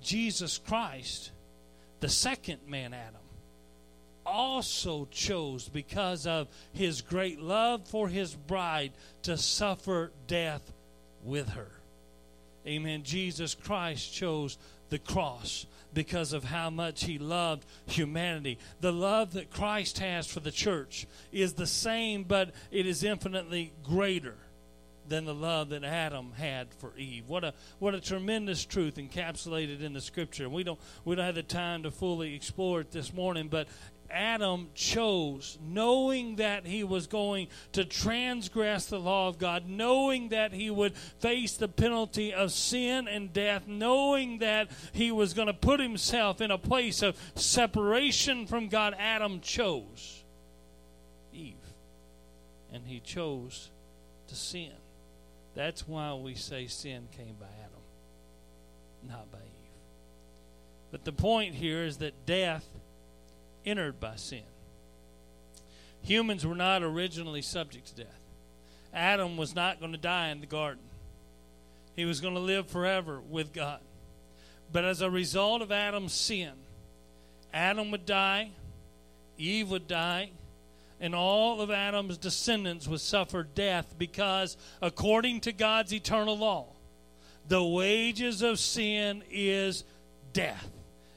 Jesus 0.00 0.58
Christ, 0.58 1.30
the 2.00 2.08
second 2.08 2.60
man 2.68 2.92
Adam, 2.92 3.20
also 4.26 5.06
chose, 5.10 5.68
because 5.68 6.26
of 6.26 6.48
his 6.72 7.02
great 7.02 7.40
love 7.40 7.86
for 7.86 8.08
his 8.08 8.34
bride, 8.34 8.92
to 9.22 9.36
suffer 9.36 10.12
death 10.26 10.72
with 11.22 11.48
her. 11.50 11.70
Amen. 12.66 13.02
Jesus 13.02 13.54
Christ 13.54 14.12
chose 14.14 14.56
the 14.88 14.98
cross 14.98 15.66
because 15.92 16.32
of 16.32 16.44
how 16.44 16.70
much 16.70 17.04
he 17.04 17.18
loved 17.18 17.66
humanity. 17.86 18.58
The 18.80 18.92
love 18.92 19.34
that 19.34 19.50
Christ 19.50 19.98
has 19.98 20.26
for 20.26 20.40
the 20.40 20.50
church 20.50 21.06
is 21.30 21.54
the 21.54 21.66
same, 21.66 22.24
but 22.24 22.52
it 22.70 22.86
is 22.86 23.04
infinitely 23.04 23.72
greater 23.82 24.36
than 25.08 25.24
the 25.24 25.34
love 25.34 25.70
that 25.70 25.84
Adam 25.84 26.32
had 26.32 26.72
for 26.74 26.96
Eve. 26.96 27.28
What 27.28 27.44
a 27.44 27.54
what 27.78 27.94
a 27.94 28.00
tremendous 28.00 28.64
truth 28.64 28.96
encapsulated 28.96 29.82
in 29.82 29.92
the 29.92 30.00
scripture. 30.00 30.48
We 30.48 30.64
don't 30.64 30.80
we 31.04 31.14
don't 31.14 31.24
have 31.24 31.34
the 31.34 31.42
time 31.42 31.82
to 31.82 31.90
fully 31.90 32.34
explore 32.34 32.80
it 32.80 32.90
this 32.90 33.12
morning, 33.12 33.48
but 33.48 33.68
Adam 34.10 34.68
chose, 34.74 35.58
knowing 35.62 36.36
that 36.36 36.66
he 36.66 36.84
was 36.84 37.06
going 37.06 37.48
to 37.72 37.84
transgress 37.84 38.86
the 38.86 38.98
law 38.98 39.28
of 39.28 39.38
God, 39.38 39.68
knowing 39.68 40.28
that 40.28 40.52
he 40.52 40.70
would 40.70 40.96
face 40.96 41.56
the 41.56 41.68
penalty 41.68 42.32
of 42.32 42.52
sin 42.52 43.08
and 43.08 43.32
death, 43.32 43.66
knowing 43.66 44.38
that 44.38 44.70
he 44.92 45.10
was 45.10 45.34
going 45.34 45.48
to 45.48 45.54
put 45.54 45.80
himself 45.80 46.40
in 46.40 46.50
a 46.50 46.58
place 46.58 47.02
of 47.02 47.16
separation 47.34 48.46
from 48.46 48.68
God, 48.68 48.94
Adam 48.98 49.40
chose 49.40 50.22
Eve. 51.32 51.54
And 52.72 52.86
he 52.86 53.00
chose 53.00 53.70
to 54.28 54.36
sin. 54.36 54.72
That's 55.54 55.86
why 55.86 56.14
we 56.14 56.34
say 56.34 56.66
sin 56.66 57.08
came 57.16 57.36
by 57.38 57.46
Adam, 57.46 59.08
not 59.08 59.30
by 59.30 59.38
Eve. 59.38 59.70
But 60.90 61.04
the 61.04 61.12
point 61.12 61.54
here 61.54 61.84
is 61.84 61.98
that 61.98 62.26
death 62.26 62.66
entered 63.64 64.00
by 64.00 64.16
sin. 64.16 64.42
Humans 66.02 66.46
were 66.46 66.54
not 66.54 66.82
originally 66.82 67.42
subject 67.42 67.86
to 67.88 68.04
death. 68.04 68.20
Adam 68.92 69.36
was 69.36 69.54
not 69.54 69.80
going 69.80 69.92
to 69.92 69.98
die 69.98 70.28
in 70.28 70.40
the 70.40 70.46
garden, 70.46 70.82
he 71.96 72.04
was 72.04 72.20
going 72.20 72.34
to 72.34 72.40
live 72.40 72.66
forever 72.66 73.20
with 73.20 73.52
God. 73.52 73.80
But 74.72 74.84
as 74.84 75.00
a 75.02 75.10
result 75.10 75.62
of 75.62 75.70
Adam's 75.70 76.12
sin, 76.12 76.52
Adam 77.52 77.92
would 77.92 78.06
die, 78.06 78.50
Eve 79.38 79.70
would 79.70 79.86
die, 79.86 80.30
and 81.04 81.14
all 81.14 81.60
of 81.60 81.70
Adam's 81.70 82.16
descendants 82.16 82.88
would 82.88 82.98
suffer 82.98 83.42
death 83.42 83.94
because, 83.98 84.56
according 84.80 85.42
to 85.42 85.52
God's 85.52 85.92
eternal 85.92 86.38
law, 86.38 86.68
the 87.46 87.62
wages 87.62 88.40
of 88.40 88.58
sin 88.58 89.22
is 89.30 89.84
death. 90.32 90.70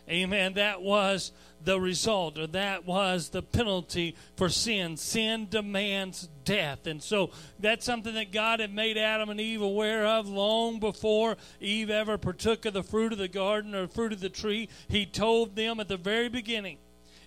Amen. 0.10 0.56
That 0.56 0.82
was 0.82 1.32
the 1.63 1.79
result, 1.79 2.38
or 2.38 2.48
that 2.48 2.86
was 2.86 3.29
the 3.29 3.41
penalty 3.41 4.17
for 4.36 4.50
sin. 4.50 4.98
Sin 4.98 5.48
demands 5.50 6.27
death. 6.44 6.86
And 6.86 7.01
so 7.01 7.32
that's 7.58 7.86
something 7.86 8.13
that 8.15 8.34
God 8.34 8.60
had 8.60 8.74
made 8.74 8.98
Adam 8.98 9.29
and 9.29 9.39
Eve 9.39 9.62
aware 9.62 10.06
of 10.06 10.27
long 10.27 10.82
before 10.82 11.38
Eve 11.62 11.89
ever 11.89 12.17
partook 12.17 12.65
of 12.65 12.74
the 12.74 12.84
fruit 12.84 13.13
of 13.13 13.20
the 13.20 13.29
garden 13.29 13.74
or 13.74 13.88
fruit 13.88 14.12
of 14.12 14.20
the 14.20 14.29
tree. 14.29 14.67
He 14.89 15.06
told 15.06 15.56
them 15.56 15.79
at 15.79 15.88
the 15.88 15.96
very 15.96 16.27
beginning 16.27 16.77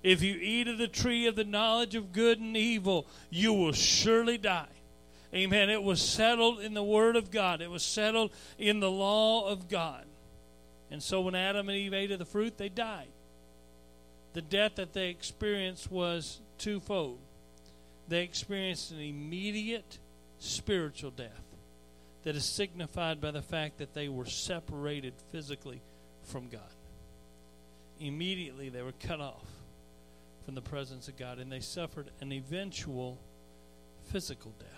if 0.02 0.22
you 0.22 0.36
eat 0.40 0.68
of 0.68 0.78
the 0.78 0.88
tree 0.88 1.26
of 1.26 1.36
the 1.36 1.44
knowledge 1.44 1.94
of 1.94 2.12
good 2.12 2.40
and 2.40 2.56
evil, 2.56 3.06
you 3.28 3.52
will 3.52 3.72
surely 3.72 4.38
die. 4.38 4.66
Amen. 5.34 5.70
It 5.70 5.82
was 5.82 6.00
settled 6.00 6.60
in 6.60 6.74
the 6.74 6.82
Word 6.82 7.16
of 7.16 7.30
God, 7.30 7.60
it 7.60 7.70
was 7.70 7.82
settled 7.82 8.32
in 8.58 8.80
the 8.80 8.90
law 8.90 9.48
of 9.48 9.68
God. 9.68 10.04
And 10.90 11.02
so 11.02 11.20
when 11.20 11.36
Adam 11.36 11.68
and 11.68 11.78
Eve 11.78 11.94
ate 11.94 12.10
of 12.10 12.18
the 12.18 12.24
fruit, 12.24 12.58
they 12.58 12.68
died. 12.68 13.08
The 14.32 14.42
death 14.42 14.76
that 14.76 14.92
they 14.92 15.08
experienced 15.08 15.90
was 15.90 16.40
twofold. 16.58 17.18
They 18.08 18.24
experienced 18.24 18.90
an 18.90 19.00
immediate 19.00 19.98
spiritual 20.40 21.12
death 21.12 21.44
that 22.24 22.34
is 22.34 22.44
signified 22.44 23.20
by 23.20 23.30
the 23.30 23.42
fact 23.42 23.78
that 23.78 23.94
they 23.94 24.08
were 24.08 24.26
separated 24.26 25.14
physically 25.30 25.80
from 26.24 26.48
God. 26.48 26.60
immediately 28.00 28.68
they 28.68 28.82
were 28.82 28.92
cut 28.92 29.20
off 29.20 29.44
from 30.44 30.54
the 30.54 30.62
presence 30.62 31.08
of 31.08 31.16
God 31.16 31.38
and 31.38 31.50
they 31.50 31.60
suffered 31.60 32.10
an 32.20 32.32
eventual 32.32 33.18
physical 34.10 34.52
death. 34.58 34.68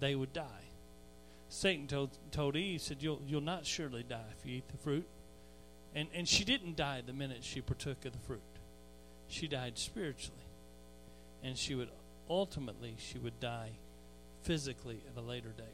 They 0.00 0.14
would 0.14 0.32
die. 0.32 0.44
Satan 1.48 1.86
told, 1.86 2.10
told 2.30 2.56
Eve, 2.56 2.80
said, 2.80 2.98
you'll, 3.00 3.20
you'll 3.26 3.40
not 3.40 3.66
surely 3.66 4.02
die 4.02 4.20
if 4.38 4.46
you 4.48 4.56
eat 4.56 4.68
the 4.68 4.76
fruit. 4.76 5.06
And, 5.94 6.08
and 6.14 6.28
she 6.28 6.44
didn't 6.44 6.76
die 6.76 7.02
the 7.04 7.12
minute 7.12 7.42
she 7.42 7.60
partook 7.60 8.04
of 8.04 8.12
the 8.12 8.18
fruit. 8.18 8.42
She 9.28 9.48
died 9.48 9.78
spiritually. 9.78 10.38
And 11.42 11.56
she 11.56 11.74
would 11.74 11.88
ultimately, 12.28 12.96
she 12.98 13.18
would 13.18 13.40
die 13.40 13.72
physically 14.42 15.02
at 15.10 15.20
a 15.20 15.24
later 15.24 15.50
date. 15.56 15.66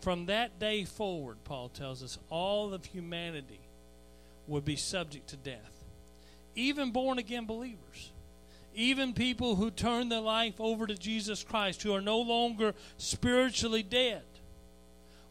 From 0.00 0.26
that 0.26 0.58
day 0.58 0.84
forward, 0.84 1.38
Paul 1.44 1.68
tells 1.68 2.02
us, 2.02 2.18
all 2.28 2.74
of 2.74 2.84
humanity 2.84 3.60
would 4.46 4.64
be 4.64 4.76
subject 4.76 5.28
to 5.28 5.36
death. 5.36 5.77
Even 6.58 6.90
born 6.90 7.18
again 7.18 7.46
believers 7.46 8.12
even 8.78 9.12
people 9.12 9.56
who 9.56 9.72
turn 9.72 10.08
their 10.08 10.20
life 10.20 10.60
over 10.60 10.86
to 10.86 10.94
Jesus 10.94 11.42
Christ, 11.42 11.82
who 11.82 11.92
are 11.92 12.00
no 12.00 12.20
longer 12.20 12.74
spiritually 12.96 13.82
dead, 13.82 14.22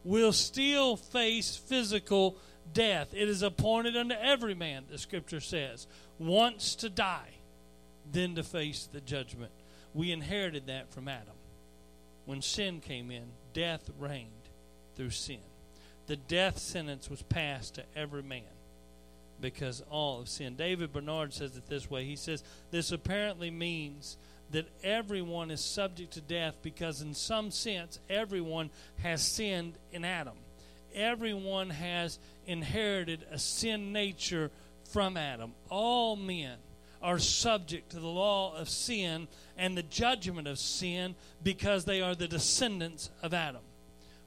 will 0.04 0.34
still 0.34 0.98
face 0.98 1.56
physical 1.56 2.36
death. 2.74 3.14
It 3.14 3.26
is 3.26 3.42
appointed 3.42 3.96
unto 3.96 4.14
every 4.14 4.54
man, 4.54 4.84
the 4.90 4.98
scripture 4.98 5.40
says, 5.40 5.86
once 6.18 6.74
to 6.76 6.90
die, 6.90 7.38
then 8.12 8.34
to 8.34 8.42
face 8.42 8.86
the 8.92 9.00
judgment. 9.00 9.52
We 9.94 10.12
inherited 10.12 10.66
that 10.66 10.92
from 10.92 11.08
Adam. 11.08 11.34
When 12.26 12.42
sin 12.42 12.80
came 12.80 13.10
in, 13.10 13.30
death 13.54 13.88
reigned 13.98 14.28
through 14.94 15.10
sin. 15.10 15.40
The 16.06 16.16
death 16.16 16.58
sentence 16.58 17.08
was 17.08 17.22
passed 17.22 17.76
to 17.76 17.84
every 17.96 18.22
man 18.22 18.42
because 19.40 19.82
all 19.90 20.20
of 20.20 20.28
sin. 20.28 20.56
David 20.56 20.92
Bernard 20.92 21.32
says 21.32 21.56
it 21.56 21.66
this 21.66 21.90
way. 21.90 22.04
He 22.04 22.16
says, 22.16 22.42
This 22.70 22.92
apparently 22.92 23.50
means 23.50 24.16
that 24.50 24.68
everyone 24.82 25.50
is 25.50 25.62
subject 25.62 26.12
to 26.14 26.20
death 26.20 26.56
because, 26.62 27.02
in 27.02 27.14
some 27.14 27.50
sense, 27.50 27.98
everyone 28.08 28.70
has 29.02 29.22
sinned 29.22 29.78
in 29.92 30.04
Adam. 30.04 30.34
Everyone 30.94 31.70
has 31.70 32.18
inherited 32.46 33.26
a 33.30 33.38
sin 33.38 33.92
nature 33.92 34.50
from 34.90 35.16
Adam. 35.16 35.52
All 35.68 36.16
men 36.16 36.56
are 37.02 37.18
subject 37.18 37.90
to 37.90 38.00
the 38.00 38.08
law 38.08 38.56
of 38.56 38.68
sin 38.68 39.28
and 39.56 39.76
the 39.76 39.82
judgment 39.82 40.48
of 40.48 40.58
sin 40.58 41.14
because 41.42 41.84
they 41.84 42.00
are 42.00 42.14
the 42.14 42.26
descendants 42.26 43.10
of 43.22 43.34
Adam. 43.34 43.60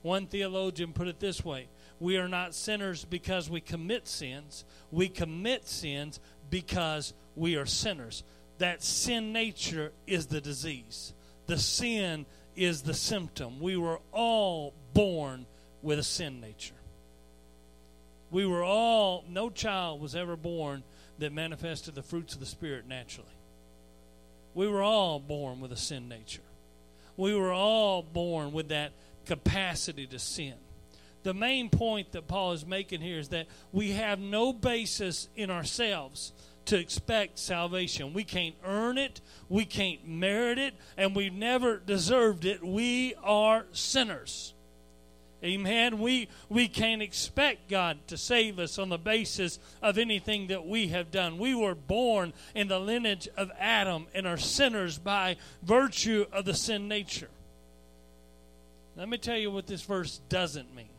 One 0.02 0.28
theologian 0.28 0.94
put 0.94 1.08
it 1.08 1.20
this 1.20 1.44
way 1.44 1.68
we 2.02 2.18
are 2.18 2.28
not 2.28 2.56
sinners 2.56 3.06
because 3.06 3.48
we 3.48 3.62
commit 3.62 4.08
sins. 4.08 4.66
We 4.90 5.08
commit 5.08 5.68
sins 5.68 6.20
because 6.50 7.14
we 7.36 7.58
are 7.58 7.68
sinners. 7.68 8.24
That 8.58 8.84
sin 8.84 9.32
nature 9.32 9.92
is 10.08 10.26
the 10.26 10.42
disease. 10.42 11.14
The 11.46 11.60
sin 11.60 12.26
is 12.56 12.82
the 12.82 12.96
symptom. 12.96 13.60
We 13.60 13.78
were 13.78 14.00
all 14.12 14.74
born 14.96 15.46
with 15.84 16.00
a 16.00 16.04
sin 16.04 16.42
nature. 16.42 16.74
We 18.32 18.48
were 18.48 18.64
all, 18.64 19.24
no 19.30 19.52
child 19.52 20.02
was 20.02 20.16
ever 20.16 20.36
born 20.36 20.84
that 21.20 21.32
manifested 21.32 21.94
the 21.94 22.02
fruits 22.02 22.34
of 22.34 22.40
the 22.40 22.48
Spirit 22.48 22.88
naturally. 22.88 23.30
We 24.56 24.68
were 24.68 24.82
all 24.82 25.20
born 25.20 25.60
with 25.60 25.72
a 25.72 25.78
sin 25.78 26.10
nature. 26.10 26.42
We 27.16 27.36
were 27.36 27.54
all 27.54 28.02
born 28.02 28.54
with 28.54 28.70
that 28.70 28.94
capacity 29.28 30.08
to 30.08 30.18
sin 30.18 30.56
the 31.24 31.34
main 31.34 31.70
point 31.70 32.14
that 32.14 32.28
Paul 32.28 32.54
is 32.54 32.66
making 32.66 33.02
here 33.02 33.20
is 33.20 33.30
that 33.30 33.48
we 33.72 33.92
have 33.92 34.20
no 34.20 34.54
basis 34.54 35.28
in 35.36 35.52
ourselves 35.52 36.34
to 36.66 36.78
expect 36.78 37.40
salvation. 37.40 38.14
We 38.14 38.24
can't 38.24 38.56
earn 38.64 38.98
it, 38.98 39.22
we 39.50 39.66
can't 39.66 40.08
merit 40.08 40.58
it, 40.58 40.74
and 40.98 41.16
we've 41.16 41.34
never 41.34 41.78
deserved 41.78 42.46
it. 42.46 42.64
We 42.64 43.16
are 43.24 43.66
sinners. 43.72 44.54
Amen. 45.44 45.98
We 45.98 46.28
we 46.50 46.68
can't 46.68 47.02
expect 47.02 47.68
God 47.68 47.98
to 48.08 48.18
save 48.18 48.60
us 48.60 48.78
on 48.78 48.90
the 48.90 49.00
basis 49.00 49.58
of 49.82 49.98
anything 49.98 50.48
that 50.48 50.68
we 50.68 50.90
have 50.90 51.10
done. 51.10 51.40
We 51.40 51.56
were 51.56 51.74
born 51.74 52.32
in 52.54 52.68
the 52.68 52.80
lineage 52.80 53.28
of 53.36 53.50
Adam 53.58 54.06
and 54.14 54.28
are 54.28 54.38
sinners 54.38 55.00
by 55.00 55.38
virtue 55.64 56.26
of 56.32 56.46
the 56.46 56.54
sin 56.54 56.88
nature. 56.88 57.30
Let 58.96 59.10
me 59.10 59.18
tell 59.18 59.38
you 59.38 59.50
what 59.50 59.66
this 59.66 59.82
verse 59.82 60.22
doesn't 60.30 60.76
mean 60.76 60.91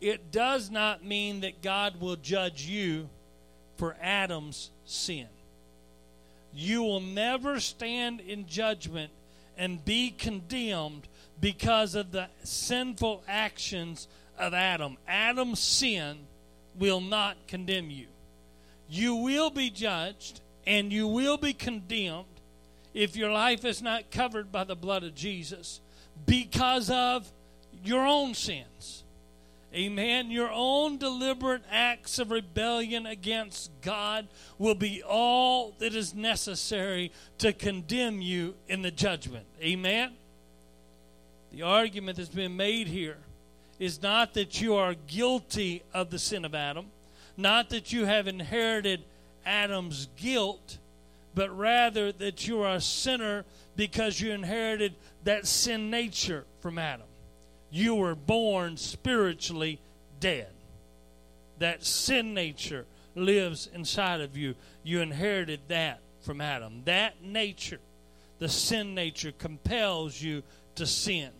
it 0.00 0.30
does 0.30 0.70
not 0.70 1.04
mean 1.04 1.40
that 1.40 1.62
God 1.62 2.00
will 2.00 2.16
judge 2.16 2.62
you 2.66 3.08
for 3.76 3.96
Adam's 4.00 4.70
sin. 4.84 5.28
You 6.52 6.82
will 6.82 7.00
never 7.00 7.60
stand 7.60 8.20
in 8.20 8.46
judgment 8.46 9.12
and 9.58 9.84
be 9.84 10.10
condemned 10.10 11.08
because 11.40 11.94
of 11.94 12.12
the 12.12 12.28
sinful 12.44 13.22
actions 13.28 14.08
of 14.38 14.54
Adam. 14.54 14.96
Adam's 15.06 15.60
sin 15.60 16.18
will 16.78 17.00
not 17.00 17.36
condemn 17.46 17.90
you. 17.90 18.06
You 18.88 19.16
will 19.16 19.50
be 19.50 19.70
judged 19.70 20.40
and 20.66 20.92
you 20.92 21.06
will 21.08 21.36
be 21.36 21.52
condemned 21.52 22.24
if 22.94 23.16
your 23.16 23.30
life 23.30 23.64
is 23.64 23.82
not 23.82 24.10
covered 24.10 24.50
by 24.50 24.64
the 24.64 24.76
blood 24.76 25.04
of 25.04 25.14
Jesus 25.14 25.80
because 26.24 26.90
of 26.90 27.30
your 27.84 28.06
own 28.06 28.34
sins. 28.34 29.04
Amen. 29.74 30.30
Your 30.30 30.50
own 30.50 30.96
deliberate 30.96 31.62
acts 31.70 32.18
of 32.18 32.30
rebellion 32.30 33.04
against 33.04 33.70
God 33.82 34.28
will 34.58 34.74
be 34.74 35.02
all 35.02 35.74
that 35.78 35.94
is 35.94 36.14
necessary 36.14 37.12
to 37.38 37.52
condemn 37.52 38.22
you 38.22 38.54
in 38.68 38.82
the 38.82 38.90
judgment. 38.90 39.44
Amen. 39.60 40.12
The 41.52 41.62
argument 41.62 42.16
that's 42.16 42.28
been 42.28 42.56
made 42.56 42.86
here 42.86 43.18
is 43.78 44.00
not 44.02 44.34
that 44.34 44.60
you 44.60 44.74
are 44.76 44.94
guilty 45.06 45.82
of 45.92 46.10
the 46.10 46.18
sin 46.18 46.44
of 46.44 46.54
Adam, 46.54 46.86
not 47.36 47.68
that 47.70 47.92
you 47.92 48.06
have 48.06 48.28
inherited 48.28 49.04
Adam's 49.44 50.08
guilt, 50.16 50.78
but 51.34 51.54
rather 51.56 52.12
that 52.12 52.48
you 52.48 52.62
are 52.62 52.76
a 52.76 52.80
sinner 52.80 53.44
because 53.74 54.20
you 54.20 54.32
inherited 54.32 54.94
that 55.24 55.46
sin 55.46 55.90
nature 55.90 56.46
from 56.60 56.78
Adam 56.78 57.06
you 57.70 57.94
were 57.94 58.14
born 58.14 58.76
spiritually 58.76 59.80
dead. 60.20 60.48
That 61.58 61.84
sin 61.84 62.34
nature 62.34 62.86
lives 63.14 63.68
inside 63.72 64.20
of 64.20 64.36
you. 64.36 64.54
You 64.82 65.00
inherited 65.00 65.60
that 65.68 66.00
from 66.20 66.40
Adam. 66.40 66.82
That 66.84 67.22
nature, 67.22 67.80
the 68.38 68.48
sin 68.48 68.94
nature, 68.94 69.32
compels 69.32 70.20
you 70.20 70.42
to 70.76 70.86
sin. 70.86 71.30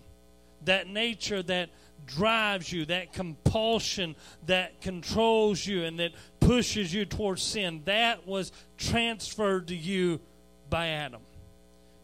That 0.65 0.89
nature 0.89 1.43
that 1.43 1.71
drives 2.07 2.73
you, 2.73 2.85
that 2.87 3.13
compulsion 3.13 4.15
that 4.47 4.81
controls 4.81 5.67
you 5.67 5.85
and 5.85 5.99
that 5.99 6.13
pushes 6.41 6.95
you 6.95 7.05
towards 7.05 7.43
sin, 7.43 7.83
that 7.85 8.27
was 8.27 8.53
transferred 8.79 9.69
to 9.69 9.77
you 9.77 10.21
by 10.71 10.89
Adam. 10.89 11.21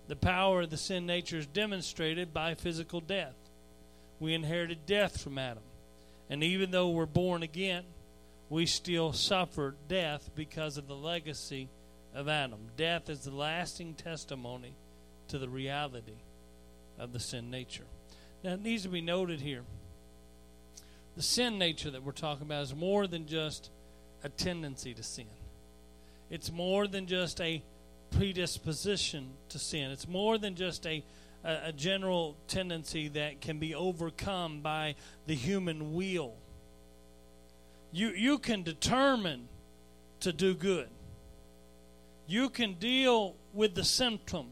The 0.08 0.16
power 0.16 0.62
of 0.62 0.70
the 0.70 0.76
sin 0.76 1.06
nature 1.06 1.38
is 1.38 1.46
demonstrated 1.46 2.34
by 2.34 2.54
physical 2.54 3.00
death. 3.00 3.34
We 4.22 4.34
inherited 4.34 4.86
death 4.86 5.20
from 5.20 5.36
Adam. 5.36 5.64
And 6.30 6.44
even 6.44 6.70
though 6.70 6.90
we're 6.90 7.06
born 7.06 7.42
again, 7.42 7.82
we 8.48 8.66
still 8.66 9.12
suffer 9.12 9.74
death 9.88 10.30
because 10.36 10.78
of 10.78 10.86
the 10.86 10.94
legacy 10.94 11.68
of 12.14 12.28
Adam. 12.28 12.60
Death 12.76 13.10
is 13.10 13.22
the 13.22 13.32
lasting 13.32 13.94
testimony 13.94 14.76
to 15.26 15.40
the 15.40 15.48
reality 15.48 16.20
of 17.00 17.12
the 17.12 17.18
sin 17.18 17.50
nature. 17.50 17.82
Now, 18.44 18.52
it 18.52 18.62
needs 18.62 18.84
to 18.84 18.90
be 18.90 19.00
noted 19.00 19.40
here 19.40 19.64
the 21.16 21.22
sin 21.22 21.58
nature 21.58 21.90
that 21.90 22.04
we're 22.04 22.12
talking 22.12 22.46
about 22.46 22.62
is 22.62 22.76
more 22.76 23.08
than 23.08 23.26
just 23.26 23.70
a 24.22 24.28
tendency 24.28 24.94
to 24.94 25.02
sin, 25.02 25.26
it's 26.30 26.52
more 26.52 26.86
than 26.86 27.08
just 27.08 27.40
a 27.40 27.60
predisposition 28.12 29.30
to 29.48 29.58
sin, 29.58 29.90
it's 29.90 30.06
more 30.06 30.38
than 30.38 30.54
just 30.54 30.86
a 30.86 31.02
a, 31.44 31.58
a 31.66 31.72
general 31.72 32.36
tendency 32.48 33.08
that 33.08 33.40
can 33.40 33.58
be 33.58 33.74
overcome 33.74 34.60
by 34.60 34.94
the 35.26 35.34
human 35.34 35.94
will. 35.94 36.34
You, 37.92 38.08
you 38.10 38.38
can 38.38 38.62
determine 38.62 39.48
to 40.20 40.32
do 40.32 40.54
good. 40.54 40.88
You 42.26 42.48
can 42.48 42.74
deal 42.74 43.36
with 43.52 43.74
the 43.74 43.84
symptom. 43.84 44.46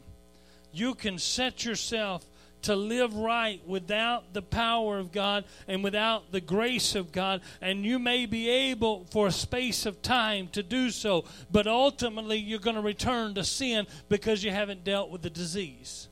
You 0.71 0.93
can 0.93 1.17
set 1.17 1.65
yourself 1.65 2.25
to 2.63 2.75
live 2.75 3.15
right 3.15 3.59
without 3.67 4.33
the 4.33 4.41
power 4.41 4.99
of 4.99 5.11
God 5.11 5.45
and 5.67 5.83
without 5.83 6.31
the 6.31 6.41
grace 6.41 6.95
of 6.95 7.11
God. 7.11 7.41
And 7.59 7.83
you 7.83 7.97
may 7.97 8.25
be 8.25 8.49
able 8.49 9.05
for 9.05 9.27
a 9.27 9.31
space 9.31 9.85
of 9.85 10.01
time 10.01 10.47
to 10.49 10.61
do 10.61 10.91
so, 10.91 11.25
but 11.51 11.67
ultimately 11.67 12.37
you're 12.37 12.59
going 12.59 12.75
to 12.75 12.81
return 12.81 13.33
to 13.35 13.43
sin 13.43 13.87
because 14.09 14.43
you 14.43 14.51
haven't 14.51 14.83
dealt 14.83 15.09
with 15.09 15.21
the 15.21 15.29
disease. 15.29 16.07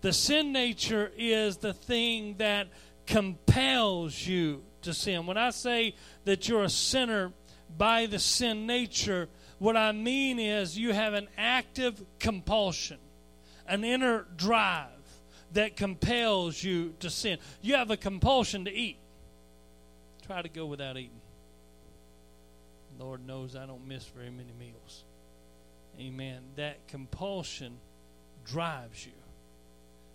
The 0.00 0.12
sin 0.12 0.52
nature 0.52 1.12
is 1.16 1.58
the 1.58 1.74
thing 1.74 2.36
that 2.38 2.68
compels 3.06 4.26
you 4.26 4.62
to 4.82 4.94
sin. 4.94 5.26
When 5.26 5.36
I 5.36 5.50
say 5.50 5.94
that 6.24 6.48
you're 6.48 6.64
a 6.64 6.70
sinner 6.70 7.32
by 7.76 8.06
the 8.06 8.18
sin 8.18 8.66
nature, 8.66 9.28
what 9.58 9.76
I 9.76 9.92
mean 9.92 10.38
is 10.38 10.78
you 10.78 10.92
have 10.92 11.12
an 11.12 11.28
active 11.36 12.02
compulsion, 12.18 12.98
an 13.66 13.84
inner 13.84 14.26
drive 14.36 14.88
that 15.52 15.76
compels 15.76 16.62
you 16.62 16.94
to 17.00 17.10
sin. 17.10 17.38
You 17.60 17.74
have 17.74 17.90
a 17.90 17.96
compulsion 17.96 18.64
to 18.64 18.72
eat. 18.72 18.98
Try 20.26 20.42
to 20.42 20.48
go 20.48 20.66
without 20.66 20.96
eating. 20.96 21.20
Lord 22.98 23.26
knows 23.26 23.56
I 23.56 23.66
don't 23.66 23.86
miss 23.86 24.04
very 24.04 24.30
many 24.30 24.52
meals. 24.58 25.04
Amen. 25.98 26.40
That 26.56 26.86
compulsion 26.86 27.78
drives 28.44 29.04
you. 29.04 29.12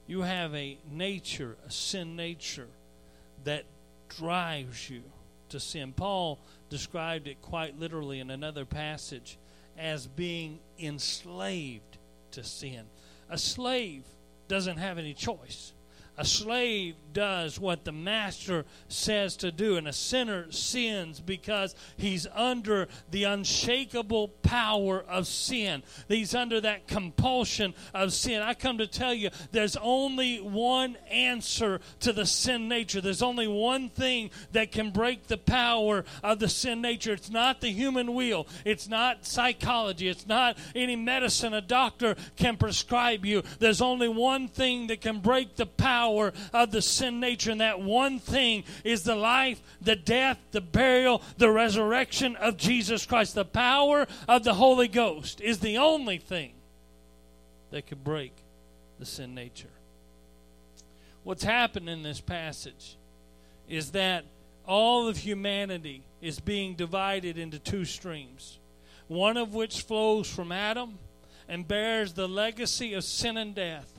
You 0.08 0.22
have 0.22 0.54
a 0.54 0.78
nature, 0.92 1.58
a 1.68 1.72
sin 1.72 2.16
nature, 2.16 2.68
that 3.44 3.66
drives 4.10 4.90
you 4.90 5.02
to 5.50 5.60
sin. 5.60 5.94
Paul 5.94 6.40
described 6.70 7.28
it 7.28 7.42
quite 7.42 7.80
literally 7.80 8.20
in 8.20 8.30
another 8.30 8.66
passage 8.66 9.38
as 9.78 10.08
being 10.08 10.60
enslaved 10.80 11.98
to 12.32 12.44
sin. 12.44 12.86
A 13.30 13.38
slave 13.38 14.04
doesn't 14.48 14.78
have 14.78 14.98
any 14.98 15.14
choice. 15.14 15.74
A 16.18 16.24
slave 16.24 16.96
does 17.12 17.60
what 17.60 17.86
the 17.86 17.92
master 17.92 18.66
says 18.90 19.36
to 19.38 19.52
do, 19.52 19.78
and 19.78 19.88
a 19.88 19.94
sinner 19.94 20.52
sins 20.52 21.20
because 21.20 21.74
he's 21.98 22.28
under 22.34 22.88
the 23.12 23.24
unshakable 23.24 24.30
power 24.44 25.04
of 25.08 25.26
sin. 25.28 25.82
He's 26.08 26.36
under 26.36 26.62
that 26.62 26.88
compulsion 26.88 27.74
of 27.94 28.14
sin. 28.14 28.42
I 28.42 28.54
come 28.54 28.78
to 28.78 28.88
tell 28.88 29.14
you 29.14 29.30
there's 29.52 29.78
only 29.78 30.38
one 30.38 30.98
answer 31.10 31.80
to 32.02 32.14
the 32.14 32.26
sin 32.26 32.68
nature. 32.68 33.02
There's 33.02 33.22
only 33.22 33.48
one 33.48 33.90
thing 33.90 34.30
that 34.52 34.72
can 34.72 34.92
break 34.92 35.28
the 35.28 35.38
power 35.38 36.04
of 36.22 36.40
the 36.40 36.50
sin 36.50 36.82
nature. 36.82 37.14
It's 37.14 37.32
not 37.32 37.62
the 37.62 37.72
human 37.72 38.14
will, 38.14 38.48
it's 38.64 38.88
not 38.88 39.26
psychology, 39.26 40.10
it's 40.10 40.28
not 40.28 40.58
any 40.76 40.96
medicine 40.96 41.54
a 41.54 41.62
doctor 41.62 42.16
can 42.36 42.58
prescribe 42.58 43.26
you. 43.26 43.44
There's 43.60 43.82
only 43.82 44.10
one 44.10 44.48
thing 44.50 44.88
that 44.88 45.00
can 45.02 45.20
break 45.20 45.56
the 45.56 45.66
power 45.66 46.05
power 46.06 46.34
of 46.54 46.72
the 46.72 46.82
sin 46.82 47.20
nature. 47.20 47.52
And 47.52 47.62
that 47.62 47.82
one 47.82 48.20
thing 48.20 48.64
is 48.84 49.04
the 49.04 49.16
life, 49.16 49.62
the 49.82 49.96
death, 49.96 50.40
the 50.52 50.62
burial, 50.62 51.22
the 51.38 51.50
resurrection 51.50 52.36
of 52.36 52.58
Jesus 52.58 53.06
Christ. 53.06 53.36
The 53.36 53.46
power 53.46 54.08
of 54.28 54.44
the 54.44 54.54
Holy 54.54 54.88
Ghost 54.88 55.42
is 55.42 55.60
the 55.60 55.78
only 55.78 56.18
thing 56.18 56.54
that 57.72 57.88
could 57.88 58.04
break 58.04 58.34
the 59.00 59.06
sin 59.06 59.34
nature. 59.34 59.70
What's 61.24 61.44
happened 61.44 61.90
in 61.90 62.04
this 62.04 62.22
passage 62.22 62.98
is 63.68 63.92
that 63.92 64.26
all 64.68 65.08
of 65.08 65.18
humanity 65.18 66.04
is 66.22 66.40
being 66.40 66.76
divided 66.76 67.38
into 67.38 67.58
two 67.58 67.84
streams, 67.84 68.60
one 69.08 69.38
of 69.38 69.54
which 69.54 69.82
flows 69.82 70.30
from 70.30 70.52
Adam 70.52 71.00
and 71.48 71.68
bears 71.68 72.14
the 72.14 72.28
legacy 72.28 72.94
of 72.94 73.04
sin 73.04 73.38
and 73.38 73.56
death 73.56 73.95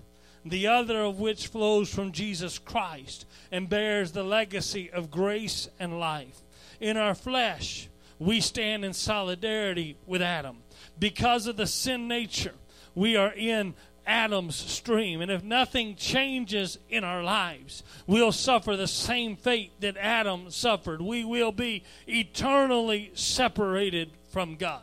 the 0.51 0.67
other 0.67 1.01
of 1.01 1.19
which 1.19 1.49
flows 1.49 1.93
from 1.93 2.13
Jesus 2.13 2.59
Christ 2.59 3.27
and 3.51 3.69
bears 3.69 4.13
the 4.13 4.23
legacy 4.23 4.91
of 4.91 5.11
grace 5.11 5.69
and 5.79 5.99
life. 5.99 6.43
In 6.81 6.97
our 6.97 7.15
flesh, 7.15 7.89
we 8.19 8.41
stand 8.41 8.85
in 8.85 8.93
solidarity 8.93 9.97
with 10.07 10.23
Adam. 10.23 10.59
Because 10.99 11.47
of 11.47 11.57
the 11.57 11.67
sin 11.67 12.09
nature, 12.09 12.55
we 12.95 13.17
are 13.17 13.33
in 13.33 13.75
Adam's 14.07 14.57
stream. 14.57 15.21
And 15.21 15.31
if 15.31 15.43
nothing 15.43 15.97
changes 15.97 16.79
in 16.89 17.05
our 17.05 17.23
lives, 17.23 17.83
we'll 18.07 18.33
suffer 18.33 18.77
the 18.77 18.87
same 18.87 19.37
fate 19.37 19.73
that 19.81 19.97
Adam 19.97 20.51
suffered. 20.51 21.03
We 21.03 21.25
will 21.25 21.53
be 21.53 21.83
eternally 22.07 23.11
separated 23.15 24.11
from 24.31 24.57
God. 24.57 24.83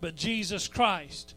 But 0.00 0.16
Jesus 0.16 0.66
Christ, 0.66 1.34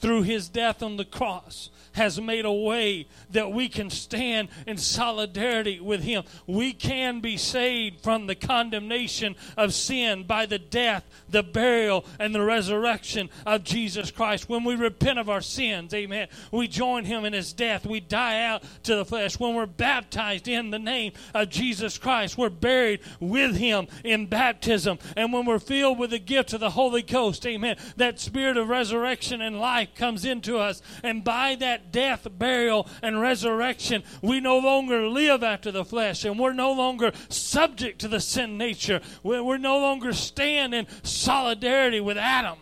through 0.00 0.22
his 0.22 0.48
death 0.48 0.82
on 0.82 0.96
the 0.96 1.04
cross, 1.04 1.70
has 1.98 2.20
made 2.20 2.44
a 2.44 2.52
way 2.52 3.06
that 3.30 3.52
we 3.52 3.68
can 3.68 3.90
stand 3.90 4.48
in 4.66 4.76
solidarity 4.76 5.80
with 5.80 6.02
Him. 6.02 6.22
We 6.46 6.72
can 6.72 7.20
be 7.20 7.36
saved 7.36 8.00
from 8.00 8.26
the 8.26 8.34
condemnation 8.34 9.36
of 9.56 9.74
sin 9.74 10.22
by 10.22 10.46
the 10.46 10.58
death, 10.58 11.04
the 11.28 11.42
burial, 11.42 12.04
and 12.18 12.34
the 12.34 12.42
resurrection 12.42 13.28
of 13.44 13.64
Jesus 13.64 14.10
Christ. 14.10 14.48
When 14.48 14.64
we 14.64 14.76
repent 14.76 15.18
of 15.18 15.28
our 15.28 15.40
sins, 15.40 15.92
amen, 15.92 16.28
we 16.52 16.68
join 16.68 17.04
Him 17.04 17.24
in 17.24 17.32
His 17.32 17.52
death. 17.52 17.84
We 17.84 18.00
die 18.00 18.44
out 18.44 18.62
to 18.84 18.94
the 18.94 19.04
flesh. 19.04 19.38
When 19.38 19.54
we're 19.54 19.66
baptized 19.66 20.46
in 20.48 20.70
the 20.70 20.78
name 20.78 21.12
of 21.34 21.50
Jesus 21.50 21.98
Christ, 21.98 22.38
we're 22.38 22.48
buried 22.48 23.00
with 23.18 23.56
Him 23.56 23.88
in 24.04 24.26
baptism. 24.26 24.98
And 25.16 25.32
when 25.32 25.44
we're 25.44 25.58
filled 25.58 25.98
with 25.98 26.10
the 26.10 26.18
gift 26.18 26.52
of 26.52 26.60
the 26.60 26.70
Holy 26.70 27.02
Ghost, 27.02 27.44
amen, 27.44 27.76
that 27.96 28.20
spirit 28.20 28.56
of 28.56 28.68
resurrection 28.68 29.40
and 29.40 29.58
life 29.58 29.87
comes 29.94 30.24
into 30.24 30.58
us. 30.58 30.82
And 31.02 31.24
by 31.24 31.54
that 31.56 31.92
death, 31.92 32.26
burial, 32.30 32.88
and 33.02 33.20
resurrection, 33.20 34.02
we 34.22 34.40
no 34.40 34.58
longer 34.58 35.06
live 35.06 35.42
after 35.42 35.70
the 35.70 35.84
flesh 35.84 36.24
and 36.24 36.38
we're 36.38 36.52
no 36.52 36.72
longer 36.72 37.12
subject 37.28 38.00
to 38.00 38.08
the 38.08 38.20
sin 38.20 38.58
nature. 38.58 39.00
We're 39.22 39.58
no 39.58 39.78
longer 39.78 40.12
stand 40.12 40.74
in 40.74 40.86
solidarity 41.02 42.00
with 42.00 42.16
Adam, 42.16 42.58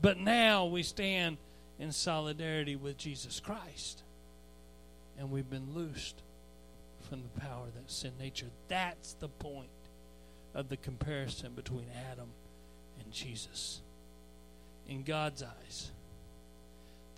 but 0.00 0.18
now 0.18 0.66
we 0.66 0.82
stand 0.82 1.38
in 1.78 1.92
solidarity 1.92 2.76
with 2.76 2.96
Jesus 2.96 3.40
Christ. 3.40 4.02
And 5.18 5.30
we've 5.30 5.50
been 5.50 5.74
loosed 5.74 6.22
from 7.08 7.22
the 7.22 7.40
power 7.40 7.66
of 7.66 7.74
that 7.74 7.90
sin 7.90 8.12
nature. 8.18 8.46
That's 8.68 9.14
the 9.14 9.28
point 9.28 9.68
of 10.54 10.68
the 10.68 10.76
comparison 10.76 11.52
between 11.54 11.86
Adam 12.12 12.28
and 13.00 13.12
Jesus. 13.12 13.80
In 14.86 15.02
God's 15.02 15.42
eyes, 15.42 15.90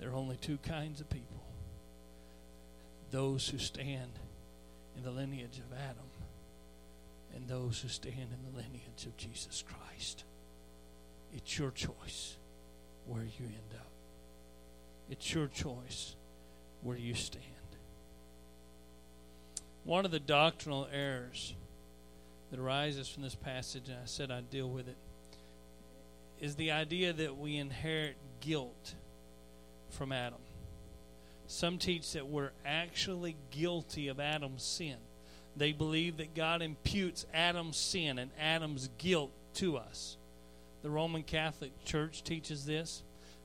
there 0.00 0.10
are 0.10 0.16
only 0.16 0.36
two 0.36 0.58
kinds 0.58 1.00
of 1.00 1.08
people 1.08 1.36
those 3.10 3.48
who 3.48 3.58
stand 3.58 4.18
in 4.96 5.02
the 5.02 5.10
lineage 5.10 5.58
of 5.58 5.76
Adam 5.76 6.06
and 7.34 7.48
those 7.48 7.80
who 7.80 7.88
stand 7.88 8.16
in 8.16 8.38
the 8.50 8.56
lineage 8.56 9.04
of 9.04 9.16
Jesus 9.16 9.64
Christ. 9.66 10.24
It's 11.34 11.58
your 11.58 11.72
choice 11.72 12.36
where 13.06 13.22
you 13.22 13.46
end 13.46 13.74
up. 13.74 13.90
It's 15.10 15.34
your 15.34 15.48
choice 15.48 16.14
where 16.82 16.96
you 16.96 17.14
stand. 17.14 17.44
One 19.84 20.04
of 20.04 20.12
the 20.12 20.20
doctrinal 20.20 20.86
errors 20.92 21.54
that 22.50 22.60
arises 22.60 23.08
from 23.08 23.24
this 23.24 23.34
passage, 23.34 23.88
and 23.88 23.98
I 23.98 24.06
said 24.06 24.30
I'd 24.30 24.50
deal 24.50 24.70
with 24.70 24.86
it, 24.86 24.96
is 26.40 26.54
the 26.54 26.70
idea 26.70 27.12
that 27.12 27.36
we 27.36 27.56
inherit 27.56 28.16
guilt 28.40 28.94
from 29.90 30.12
Adam. 30.12 30.38
Some 31.46 31.78
teach 31.78 32.12
that 32.12 32.28
we're 32.28 32.52
actually 32.64 33.36
guilty 33.50 34.08
of 34.08 34.20
Adam's 34.20 34.62
sin. 34.62 34.96
They 35.56 35.72
believe 35.72 36.18
that 36.18 36.34
God 36.34 36.62
imputes 36.62 37.26
Adam's 37.34 37.76
sin 37.76 38.18
and 38.18 38.30
Adam's 38.38 38.88
guilt 38.98 39.32
to 39.54 39.76
us. 39.76 40.16
The 40.82 40.90
Roman 40.90 41.22
Catholic 41.22 41.84
Church 41.84 42.22
teaches 42.22 42.64
this. 42.64 43.02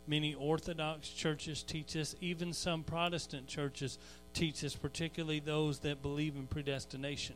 Many 0.07 0.35
Orthodox 0.35 1.09
churches 1.09 1.63
teach 1.63 1.93
this. 1.93 2.15
Even 2.21 2.53
some 2.53 2.83
Protestant 2.83 3.47
churches 3.47 3.97
teach 4.33 4.61
this, 4.61 4.75
particularly 4.75 5.39
those 5.39 5.79
that 5.79 6.01
believe 6.01 6.35
in 6.35 6.45
predestination. 6.45 7.35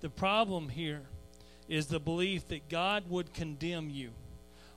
The 0.00 0.10
problem 0.10 0.68
here 0.68 1.02
is 1.68 1.86
the 1.86 2.00
belief 2.00 2.48
that 2.48 2.68
God 2.68 3.04
would 3.08 3.32
condemn 3.32 3.88
you 3.88 4.10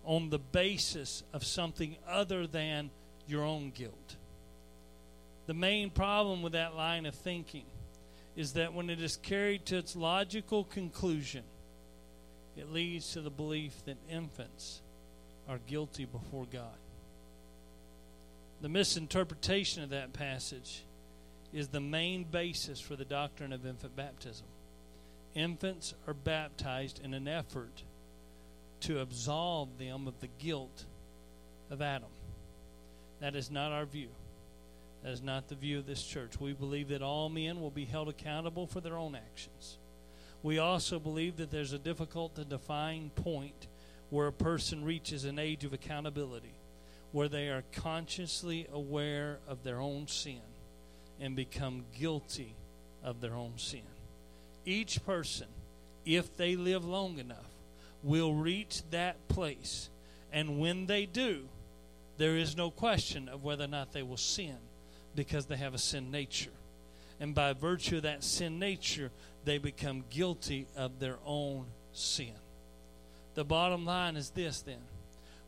on 0.06 0.30
the 0.30 0.40
basis 0.40 1.24
of 1.34 1.44
something 1.44 1.96
other 2.08 2.46
than 2.46 2.92
your 3.28 3.44
own 3.44 3.72
guilt. 3.72 4.16
The 5.46 5.54
main 5.54 5.90
problem 5.90 6.42
with 6.42 6.54
that 6.54 6.76
line 6.76 7.06
of 7.06 7.16
thinking 7.16 7.66
is 8.36 8.54
that 8.54 8.74
when 8.74 8.90
it 8.90 9.02
is 9.02 9.18
carried 9.18 9.66
to 9.68 9.78
its 9.78 9.96
logical 9.96 10.64
conclusion, 10.64 11.44
it 12.56 12.72
leads 12.72 13.14
to 13.14 13.22
the 13.22 13.30
belief 13.30 13.74
that 13.86 13.98
infants 14.10 14.82
are 15.48 15.60
guilty 15.68 16.06
before 16.06 16.46
God. 16.52 16.78
The 18.62 18.70
misinterpretation 18.70 19.84
of 19.84 19.90
that 19.90 20.14
passage 20.14 20.84
is 21.52 21.68
the 21.68 21.82
main 21.82 22.24
basis 22.24 22.80
for 22.80 22.96
the 22.96 23.06
doctrine 23.06 23.52
of 23.54 23.66
infant 23.66 23.96
baptism. 23.96 24.48
Infants 25.36 25.94
are 26.08 26.14
baptized 26.14 27.02
in 27.04 27.14
an 27.14 27.28
effort 27.28 27.84
to 28.82 29.00
absolve 29.00 29.78
them 29.78 30.08
of 30.08 30.20
the 30.20 30.30
guilt 30.40 30.86
of 31.70 31.82
Adam. 31.82 32.10
That 33.24 33.38
is 33.38 33.50
not 33.50 33.72
our 33.72 33.86
view. 33.86 34.10
That 35.02 35.14
is 35.14 35.22
not 35.22 35.48
the 35.48 35.56
view 35.56 35.80
of 35.80 35.86
this 35.86 36.04
church. 36.04 36.42
We 36.42 36.52
believe 36.52 36.90
that 36.90 37.02
all 37.02 37.30
men 37.30 37.62
will 37.62 37.72
be 37.72 37.86
held 37.86 38.10
accountable 38.10 38.68
for 38.68 38.82
their 38.82 38.98
own 38.98 39.16
actions. 39.16 39.78
We 40.44 40.60
also 40.60 41.00
believe 41.00 41.38
that 41.38 41.50
there's 41.50 41.72
a 41.72 41.80
difficult 41.80 42.36
to 42.36 42.44
define 42.44 43.12
point 43.16 43.68
where 44.10 44.28
a 44.28 44.34
person 44.34 44.84
reaches 44.84 45.24
an 45.24 45.40
age 45.40 45.64
of 45.64 45.72
accountability, 45.72 46.52
where 47.14 47.30
they 47.30 47.48
are 47.48 47.64
consciously 47.72 48.68
aware 48.74 49.38
of 49.48 49.64
their 49.64 49.80
own 49.80 50.10
sin 50.10 50.42
and 51.18 51.34
become 51.34 51.86
guilty 51.98 52.56
of 53.02 53.22
their 53.22 53.36
own 53.36 53.54
sin. 53.56 53.84
Each 54.66 55.02
person, 55.06 55.48
if 56.06 56.36
they 56.36 56.58
live 56.58 56.84
long 56.84 57.20
enough, 57.20 57.56
will 58.04 58.34
reach 58.34 58.82
that 58.92 59.30
place. 59.30 59.90
And 60.34 60.60
when 60.60 60.88
they 60.88 61.06
do, 61.06 61.48
there 62.18 62.38
is 62.38 62.56
no 62.56 62.70
question 62.72 63.28
of 63.28 63.44
whether 63.44 63.64
or 63.64 63.68
not 63.68 63.92
they 63.92 64.04
will 64.04 64.18
sin 64.18 64.58
because 65.16 65.46
they 65.46 65.58
have 65.58 65.74
a 65.74 65.80
sin 65.80 66.12
nature. 66.12 66.52
And 67.20 67.34
by 67.34 67.54
virtue 67.54 67.98
of 67.98 68.04
that 68.04 68.24
sin 68.24 68.60
nature, 68.60 69.12
they 69.46 69.58
become 69.58 70.04
guilty 70.10 70.68
of 70.76 71.00
their 71.00 71.18
own 71.26 71.66
sin. 71.92 72.34
The 73.36 73.44
bottom 73.44 73.86
line 73.86 74.16
is 74.16 74.30
this 74.32 74.62
then 74.62 74.82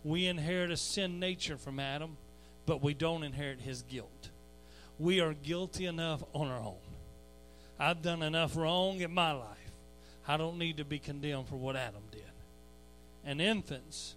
we 0.03 0.27
inherit 0.27 0.69
a 0.69 0.77
sin 0.77 1.19
nature 1.19 1.57
from 1.57 1.79
Adam, 1.79 2.17
but 2.67 2.81
we 2.83 2.93
don't 2.93 3.23
inherit 3.23 3.59
his 3.59 3.81
guilt. 3.81 4.29
We 4.99 5.19
are 5.19 5.33
guilty 5.33 5.87
enough 5.87 6.23
on 6.31 6.47
our 6.47 6.59
own. 6.59 6.77
I've 7.79 8.03
done 8.03 8.21
enough 8.21 8.55
wrong 8.55 9.01
in 9.01 9.11
my 9.11 9.31
life. 9.31 9.71
I 10.27 10.37
don't 10.37 10.59
need 10.59 10.77
to 10.77 10.85
be 10.85 10.99
condemned 10.99 11.47
for 11.47 11.55
what 11.55 11.75
Adam 11.75 12.03
did. 12.11 12.21
And 13.25 13.41
infants, 13.41 14.15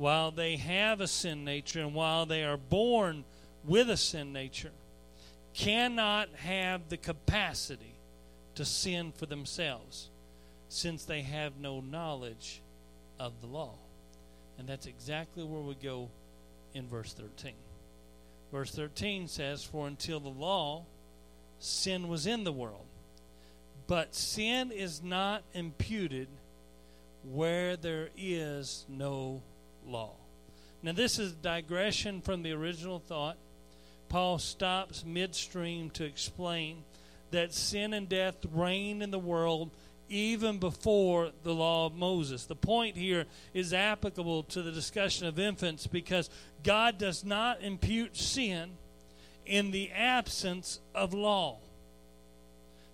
while 0.00 0.30
they 0.30 0.56
have 0.56 1.02
a 1.02 1.06
sin 1.06 1.44
nature 1.44 1.80
and 1.80 1.94
while 1.94 2.24
they 2.24 2.42
are 2.42 2.56
born 2.56 3.22
with 3.66 3.90
a 3.90 3.98
sin 3.98 4.32
nature, 4.32 4.72
cannot 5.52 6.26
have 6.36 6.88
the 6.88 6.96
capacity 6.96 7.94
to 8.54 8.64
sin 8.64 9.12
for 9.14 9.26
themselves 9.26 10.08
since 10.70 11.04
they 11.04 11.20
have 11.20 11.60
no 11.60 11.82
knowledge 11.82 12.62
of 13.18 13.42
the 13.42 13.46
law. 13.46 13.74
And 14.58 14.66
that's 14.66 14.86
exactly 14.86 15.44
where 15.44 15.60
we 15.60 15.74
go 15.74 16.08
in 16.72 16.88
verse 16.88 17.12
13. 17.12 17.52
Verse 18.50 18.70
13 18.70 19.28
says, 19.28 19.62
For 19.62 19.86
until 19.86 20.18
the 20.18 20.30
law, 20.30 20.86
sin 21.58 22.08
was 22.08 22.26
in 22.26 22.44
the 22.44 22.52
world. 22.52 22.86
But 23.86 24.14
sin 24.14 24.72
is 24.72 25.02
not 25.02 25.42
imputed 25.52 26.28
where 27.22 27.76
there 27.76 28.08
is 28.16 28.86
no 28.88 29.42
law. 29.86 30.12
Now, 30.82 30.92
this 30.92 31.18
is 31.18 31.32
digression 31.32 32.22
from 32.22 32.42
the 32.42 32.52
original 32.52 32.98
thought. 32.98 33.36
Paul 34.08 34.38
stops 34.38 35.04
midstream 35.04 35.90
to 35.90 36.04
explain 36.04 36.84
that 37.30 37.54
sin 37.54 37.92
and 37.92 38.08
death 38.08 38.36
reign 38.52 39.02
in 39.02 39.10
the 39.10 39.18
world 39.18 39.70
even 40.08 40.58
before 40.58 41.30
the 41.44 41.54
law 41.54 41.86
of 41.86 41.94
Moses. 41.94 42.44
The 42.46 42.56
point 42.56 42.96
here 42.96 43.26
is 43.54 43.72
applicable 43.72 44.42
to 44.44 44.62
the 44.62 44.72
discussion 44.72 45.26
of 45.26 45.38
infants 45.38 45.86
because 45.86 46.28
God 46.64 46.98
does 46.98 47.24
not 47.24 47.62
impute 47.62 48.16
sin 48.16 48.70
in 49.46 49.70
the 49.70 49.90
absence 49.92 50.80
of 50.94 51.14
law. 51.14 51.58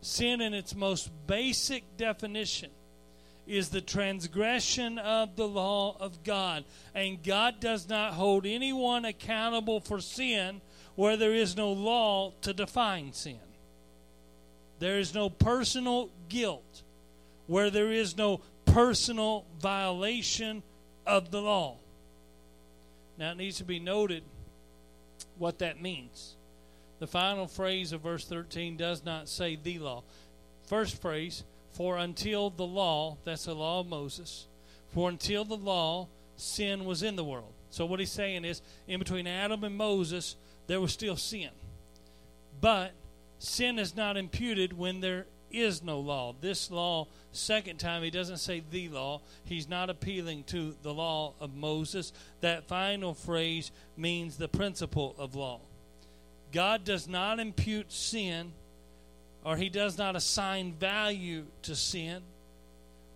Sin, 0.03 0.41
in 0.41 0.53
its 0.55 0.75
most 0.75 1.11
basic 1.27 1.97
definition, 1.97 2.71
is 3.47 3.69
the 3.69 3.81
transgression 3.81 4.99
of 4.99 5.37
the 5.37 5.47
law 5.47 5.97
of 6.01 6.25
God. 6.25 6.65
And 6.95 7.23
God 7.23 7.61
does 7.61 7.89
not 7.89 8.15
hold 8.15 8.47
anyone 8.47 9.05
accountable 9.05 9.81
for 9.81 10.01
sin 10.01 10.61
where 10.95 11.17
there 11.17 11.35
is 11.35 11.57
no 11.57 11.73
law 11.73 12.33
to 12.43 12.53
define 12.53 13.13
sin. 13.13 13.39
There 14.79 14.99
is 14.99 15.15
no 15.15 15.31
personal 15.31 16.11
guilt 16.29 16.83
where 17.47 17.71
there 17.71 17.93
is 17.93 18.17
no 18.17 18.41
personal 18.65 19.45
violation 19.61 20.63
of 21.07 21.31
the 21.31 21.41
law. 21.41 21.77
Now, 23.19 23.31
it 23.31 23.37
needs 23.37 23.59
to 23.59 23.65
be 23.65 23.79
noted 23.79 24.23
what 25.39 25.59
that 25.61 25.81
means. 25.81 26.37
The 26.99 27.07
final 27.07 27.47
phrase 27.47 27.93
of 27.93 28.01
verse 28.03 28.27
13 28.27 28.77
does 28.77 29.05
not 29.05 29.29
say 29.29 29.57
the 29.57 29.79
law. 29.79 30.03
First 30.67 31.01
phrase, 31.01 31.45
for 31.77 31.99
until 31.99 32.49
the 32.49 32.65
law, 32.65 33.19
that's 33.25 33.45
the 33.45 33.55
law 33.55 33.81
of 33.81 33.87
Moses, 33.87 34.47
for 34.95 35.11
until 35.11 35.45
the 35.45 35.57
law, 35.57 36.09
sin 36.37 36.87
was 36.87 37.03
in 37.03 37.17
the 37.17 37.25
world. 37.25 37.53
So, 37.69 37.85
what 37.85 38.01
he's 38.01 38.11
saying 38.11 38.47
is, 38.47 38.63
in 38.89 38.99
between 38.99 39.27
Adam 39.27 39.63
and 39.63 39.77
Moses, 39.77 40.37
there 40.69 40.81
was 40.81 40.93
still 40.93 41.17
sin. 41.17 41.51
But 42.63 42.93
sin 43.39 43.79
is 43.79 43.95
not 43.95 44.17
imputed 44.17 44.73
when 44.73 45.01
there 45.01 45.27
is 45.51 45.83
no 45.83 46.01
law. 46.01 46.35
This 46.41 46.71
law, 46.71 47.09
second 47.33 47.79
time, 47.79 48.03
he 48.03 48.11
doesn't 48.11 48.39
say 48.39 48.63
the 48.71 48.89
law. 48.89 49.21
He's 49.45 49.69
not 49.69 49.91
appealing 49.91 50.45
to 50.45 50.75
the 50.83 50.95
law 50.95 51.35
of 51.41 51.55
Moses. 51.55 52.15
That 52.41 52.69
final 52.69 53.13
phrase 53.13 53.71
means 53.99 54.39
the 54.39 54.49
principle 54.49 55.15
of 55.19 55.35
law. 55.35 55.61
God 56.53 56.85
does 56.85 57.07
not 57.07 57.39
impute 57.39 57.93
sin, 57.93 58.53
or 59.47 59.57
he 59.57 59.69
does 59.69 59.97
not 59.97 60.17
assign 60.17 60.73
value 60.73 61.45
to 61.63 61.77
sin 61.77 62.21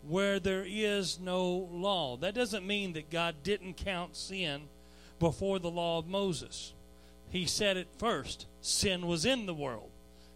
where 0.07 0.38
there 0.38 0.64
is 0.64 1.19
no 1.19 1.69
law. 1.73 2.16
That 2.19 2.37
doesn't 2.37 2.64
mean 2.64 2.93
that 2.93 3.11
God 3.11 3.43
didn't 3.43 3.75
count 3.75 4.14
sin 4.14 4.69
before 5.19 5.59
the 5.59 5.73
law 5.73 5.99
of 5.99 6.07
Moses. 6.07 6.73
He 7.31 7.47
said 7.47 7.77
it 7.77 7.88
first 7.99 8.47
sin 8.61 9.09
was 9.09 9.25
in 9.25 9.47
the 9.47 9.55
world 9.55 9.90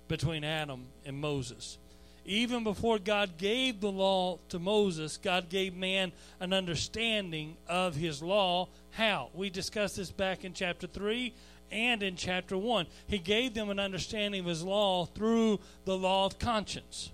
between 0.08 0.42
Adam 0.42 0.86
and 1.06 1.16
Moses 1.16 1.78
even 2.24 2.64
before 2.64 2.98
God 2.98 3.36
gave 3.36 3.80
the 3.80 3.90
law 3.90 4.38
to 4.48 4.58
Moses, 4.58 5.18
God 5.18 5.48
gave 5.48 5.74
man 5.74 6.12
an 6.40 6.52
understanding 6.52 7.56
of 7.68 7.94
his 7.94 8.22
law. 8.22 8.68
How? 8.92 9.30
We 9.34 9.50
discussed 9.50 9.96
this 9.96 10.10
back 10.10 10.44
in 10.44 10.54
chapter 10.54 10.86
3 10.86 11.34
and 11.74 12.02
in 12.02 12.16
chapter 12.16 12.56
1. 12.56 12.86
He 13.06 13.18
gave 13.18 13.52
them 13.54 13.68
an 13.68 13.78
understanding 13.78 14.40
of 14.40 14.46
his 14.46 14.62
law 14.62 15.04
through 15.06 15.60
the 15.84 15.98
law 15.98 16.24
of 16.24 16.38
conscience. 16.38 17.10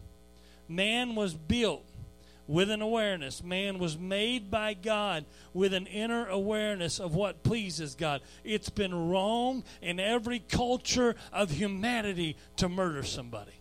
Man 0.69 1.15
was 1.15 1.35
built 1.35 1.85
with 2.47 2.71
an 2.71 2.83
awareness. 2.83 3.43
Man 3.43 3.79
was 3.79 3.97
made 3.97 4.51
by 4.51 4.75
God 4.75 5.25
with 5.55 5.73
an 5.73 5.87
inner 5.87 6.27
awareness 6.27 7.01
of 7.01 7.15
what 7.15 7.43
pleases 7.43 7.95
God. 7.95 8.21
It's 8.45 8.71
been 8.71 9.09
wrong 9.09 9.65
in 9.81 9.99
every 9.99 10.41
culture 10.41 11.15
of 11.33 11.51
humanity 11.51 12.37
to 12.57 12.69
murder 12.69 13.03
somebody. 13.03 13.53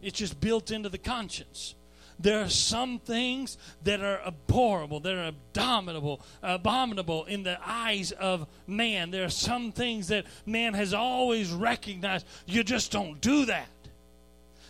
It's 0.00 0.18
just 0.18 0.40
built 0.40 0.70
into 0.70 0.88
the 0.88 0.98
conscience. 0.98 1.74
There 2.22 2.40
are 2.40 2.48
some 2.48 3.00
things 3.00 3.58
that 3.82 4.00
are 4.00 4.20
abhorrible, 4.24 5.00
that 5.00 5.14
are 5.14 5.26
abominable, 5.26 6.22
abominable 6.40 7.24
in 7.24 7.42
the 7.42 7.58
eyes 7.64 8.12
of 8.12 8.46
man. 8.66 9.10
There 9.10 9.24
are 9.24 9.30
some 9.30 9.72
things 9.72 10.08
that 10.08 10.24
man 10.46 10.74
has 10.74 10.94
always 10.94 11.50
recognized. 11.50 12.24
You 12.46 12.62
just 12.62 12.92
don't 12.92 13.20
do 13.20 13.44
that. 13.46 13.68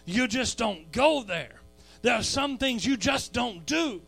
You 0.07 0.27
just 0.29 0.57
don't 0.57 0.91
go 0.93 1.23
there. 1.23 1.61
There 2.01 2.15
are 2.15 2.23
some 2.23 2.57
things 2.57 2.87
you 2.87 2.97
just 2.97 3.35
don't 3.35 3.67
do. 3.67 4.01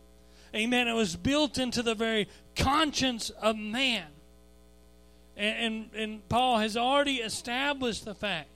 Amen. 0.54 0.88
It 0.88 0.94
was 0.94 1.14
built 1.14 1.58
into 1.58 1.82
the 1.82 1.94
very 1.94 2.28
conscience 2.56 3.28
of 3.28 3.56
man. 3.56 4.06
And, 5.36 5.56
and, 5.58 5.90
and 5.94 6.28
Paul 6.28 6.58
has 6.58 6.76
already 6.76 7.16
established 7.16 8.04
the 8.04 8.14
fact 8.14 8.48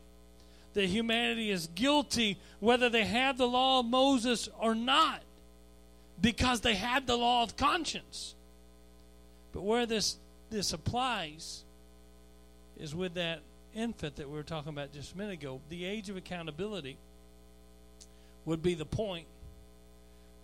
that 0.74 0.86
humanity 0.86 1.50
is 1.50 1.66
guilty 1.74 2.38
whether 2.60 2.88
they 2.88 3.04
have 3.04 3.38
the 3.38 3.48
law 3.48 3.80
of 3.80 3.86
Moses 3.86 4.48
or 4.58 4.74
not 4.74 5.22
because 6.20 6.60
they 6.60 6.74
had 6.74 7.06
the 7.06 7.16
law 7.16 7.42
of 7.42 7.56
conscience. 7.56 8.34
But 9.52 9.62
where 9.62 9.86
this 9.86 10.16
this 10.50 10.72
applies 10.72 11.64
is 12.78 12.94
with 12.94 13.14
that 13.14 13.40
infant 13.74 14.16
that 14.16 14.28
we 14.28 14.34
were 14.34 14.42
talking 14.42 14.70
about 14.70 14.92
just 14.92 15.14
a 15.14 15.18
minute 15.18 15.34
ago. 15.34 15.60
The 15.68 15.84
age 15.84 16.08
of 16.08 16.16
accountability 16.16 16.96
would 18.44 18.62
be 18.62 18.74
the 18.74 18.86
point 18.86 19.26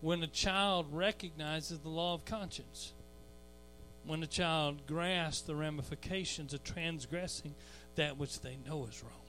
when 0.01 0.23
a 0.23 0.27
child 0.27 0.87
recognizes 0.93 1.79
the 1.79 1.89
law 1.89 2.15
of 2.15 2.25
conscience. 2.25 2.93
When 4.07 4.23
a 4.23 4.27
child 4.27 4.87
grasps 4.87 5.43
the 5.43 5.55
ramifications 5.55 6.53
of 6.53 6.63
transgressing 6.63 7.55
that 7.97 8.19
which 8.19 8.41
they 8.41 8.59
know 8.67 8.87
is 8.87 9.03
wrong. 9.03 9.24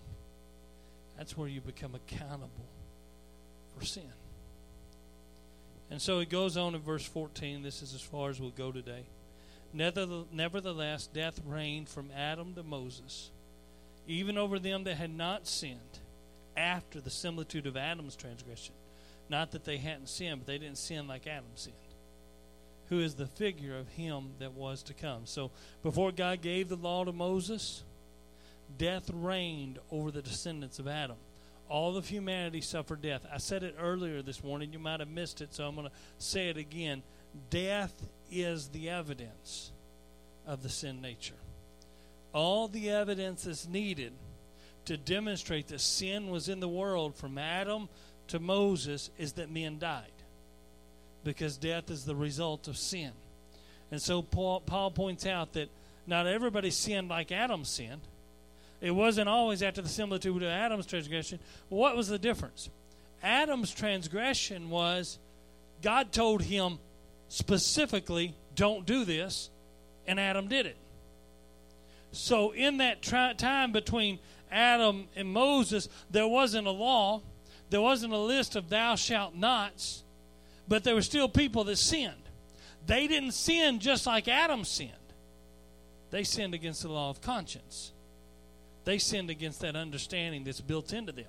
That's 1.18 1.38
where 1.38 1.48
you 1.48 1.62
become 1.62 1.96
accountable 1.96 2.70
for 3.78 3.86
sin. 3.86 4.12
And 5.90 6.02
so 6.02 6.20
it 6.20 6.30
goes 6.30 6.58
on 6.58 6.76
in 6.76 6.82
verse 6.82 7.06
14. 7.06 7.62
This 7.62 7.82
is 7.82 7.94
as 7.94 8.02
far 8.02 8.30
as 8.30 8.40
we'll 8.40 8.50
go 8.50 8.72
today. 8.72 9.06
Nevertheless, 9.74 11.08
death 11.08 11.40
reigned 11.46 11.90
from 11.90 12.10
Adam 12.16 12.54
to 12.56 12.64
Moses, 12.64 13.30
even 14.08 14.38
over 14.38 14.58
them 14.58 14.86
that 14.86 14.96
had 14.96 15.14
not 15.16 15.48
sinned, 15.48 15.80
after 16.58 17.02
the 17.02 17.10
similitude 17.10 17.68
of 17.68 17.76
Adam's 17.76 18.16
transgression. 18.16 18.74
Not 19.30 19.52
that 19.52 19.66
they 19.66 19.78
hadn't 19.78 20.08
sinned, 20.08 20.40
but 20.40 20.48
they 20.48 20.58
didn't 20.58 20.78
sin 20.78 21.08
like 21.08 21.28
Adam 21.28 21.50
sinned, 21.56 21.76
who 22.90 23.00
is 23.00 23.16
the 23.16 23.28
figure 23.28 23.78
of 23.78 23.90
him 23.90 24.30
that 24.40 24.54
was 24.54 24.84
to 24.84 24.94
come. 24.94 25.26
So 25.26 25.52
before 25.84 26.12
God 26.12 26.42
gave 26.42 26.70
the 26.70 26.78
law 26.78 27.04
to 27.04 27.12
Moses, 27.12 27.84
death 28.78 29.10
reigned 29.14 29.80
over 29.92 30.12
the 30.12 30.22
descendants 30.22 30.80
of 30.80 30.88
Adam. 30.88 31.18
All 31.68 31.98
of 31.98 32.08
humanity 32.08 32.62
suffered 32.62 33.02
death. 33.02 33.26
I 33.34 33.38
said 33.38 33.64
it 33.64 33.76
earlier 33.80 34.22
this 34.22 34.44
morning. 34.44 34.72
You 34.72 34.80
might 34.80 35.00
have 35.00 35.10
missed 35.10 35.42
it, 35.42 35.54
so 35.54 35.66
I'm 35.66 35.76
going 35.76 35.88
to 35.88 35.94
say 36.20 36.50
it 36.50 36.58
again. 36.58 37.02
Death 37.50 38.06
is 38.32 38.68
the 38.70 38.90
evidence 38.90 39.72
of 40.46 40.62
the 40.62 40.70
sin 40.70 41.02
nature. 41.02 41.34
All 42.34 42.68
the 42.68 42.90
evidence 42.92 43.44
that's 43.46 43.68
needed 43.68 44.14
to 44.86 44.98
demonstrate 44.98 45.68
that 45.70 45.82
sin 45.82 46.30
was 46.30 46.50
in 46.50 46.60
the 46.60 46.68
world 46.68 47.16
from 47.16 47.38
Adam 47.40 47.90
to 48.28 48.40
Moses 48.40 49.10
is 49.18 49.34
that 49.34 49.50
men 49.50 49.80
died. 49.80 50.12
because 51.26 51.58
death 51.58 51.90
is 51.90 52.06
the 52.06 52.16
result 52.16 52.68
of 52.68 52.78
sin. 52.78 53.12
And 53.92 54.02
so 54.02 54.22
Paul, 54.22 54.62
Paul 54.62 54.92
points 54.92 55.26
out 55.26 55.54
that 55.54 55.70
not 56.08 56.28
everybody 56.28 56.70
sinned 56.70 57.10
like 57.10 57.32
Adam 57.32 57.66
sinned. 57.66 58.02
It 58.86 58.94
wasn't 58.94 59.28
always 59.28 59.64
after 59.64 59.82
the 59.82 59.90
similitude 59.90 60.44
of 60.44 60.48
Adam's 60.48 60.86
transgression. 60.86 61.40
What 61.70 61.98
was 61.98 62.08
the 62.08 62.20
difference? 62.20 62.70
Adam's 63.24 63.74
transgression 63.74 64.70
was 64.70 65.18
God 65.82 66.12
told 66.12 66.44
him 66.44 66.78
specifically, 67.28 68.36
don't 68.54 68.86
do 68.86 69.04
this, 69.04 69.50
and 70.06 70.20
Adam 70.20 70.48
did 70.48 70.68
it. 70.68 70.78
So, 72.12 72.52
in 72.52 72.78
that 72.78 73.02
time 73.02 73.72
between 73.72 74.20
Adam 74.52 75.08
and 75.16 75.30
Moses, 75.30 75.90
there 76.12 76.28
wasn't 76.28 76.68
a 76.68 76.72
law, 76.72 77.24
there 77.72 77.82
wasn't 77.82 78.14
a 78.14 78.20
list 78.20 78.56
of 78.56 78.70
thou 78.70 78.94
shalt 78.94 79.34
nots, 79.34 80.04
but 80.68 80.84
there 80.84 80.94
were 80.94 81.02
still 81.02 81.28
people 81.28 81.64
that 81.64 81.78
sinned. 81.78 82.14
They 82.86 83.08
didn't 83.08 83.32
sin 83.32 83.80
just 83.80 84.06
like 84.06 84.28
Adam 84.28 84.64
sinned, 84.64 84.92
they 86.12 86.24
sinned 86.24 86.54
against 86.54 86.84
the 86.84 86.90
law 86.90 87.10
of 87.10 87.20
conscience. 87.20 87.94
They 88.86 88.98
sinned 88.98 89.30
against 89.30 89.60
that 89.62 89.76
understanding 89.76 90.44
that's 90.44 90.62
built 90.62 90.94
into 90.94 91.12
them. 91.12 91.26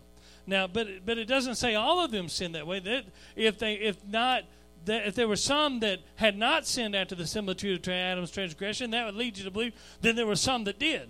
Now, 0.46 0.66
but 0.66 1.04
but 1.04 1.18
it 1.18 1.26
doesn't 1.26 1.56
say 1.56 1.74
all 1.74 2.04
of 2.04 2.10
them 2.10 2.28
sinned 2.28 2.54
that 2.54 2.66
way. 2.66 2.78
That 2.78 3.04
if 3.34 3.58
they 3.58 3.74
if 3.74 3.96
not 4.06 4.44
that 4.84 5.06
if 5.06 5.14
there 5.14 5.26
were 5.26 5.36
some 5.36 5.80
that 5.80 6.00
had 6.14 6.38
not 6.38 6.66
sinned 6.66 6.94
after 6.94 7.14
the 7.14 7.26
similitude 7.26 7.86
of 7.86 7.92
Adam's 7.92 8.30
transgression, 8.30 8.90
that 8.92 9.06
would 9.06 9.16
lead 9.16 9.36
you 9.36 9.44
to 9.44 9.50
believe. 9.50 9.72
Then 10.00 10.14
there 10.14 10.26
were 10.26 10.36
some 10.36 10.64
that 10.64 10.78
did. 10.78 11.08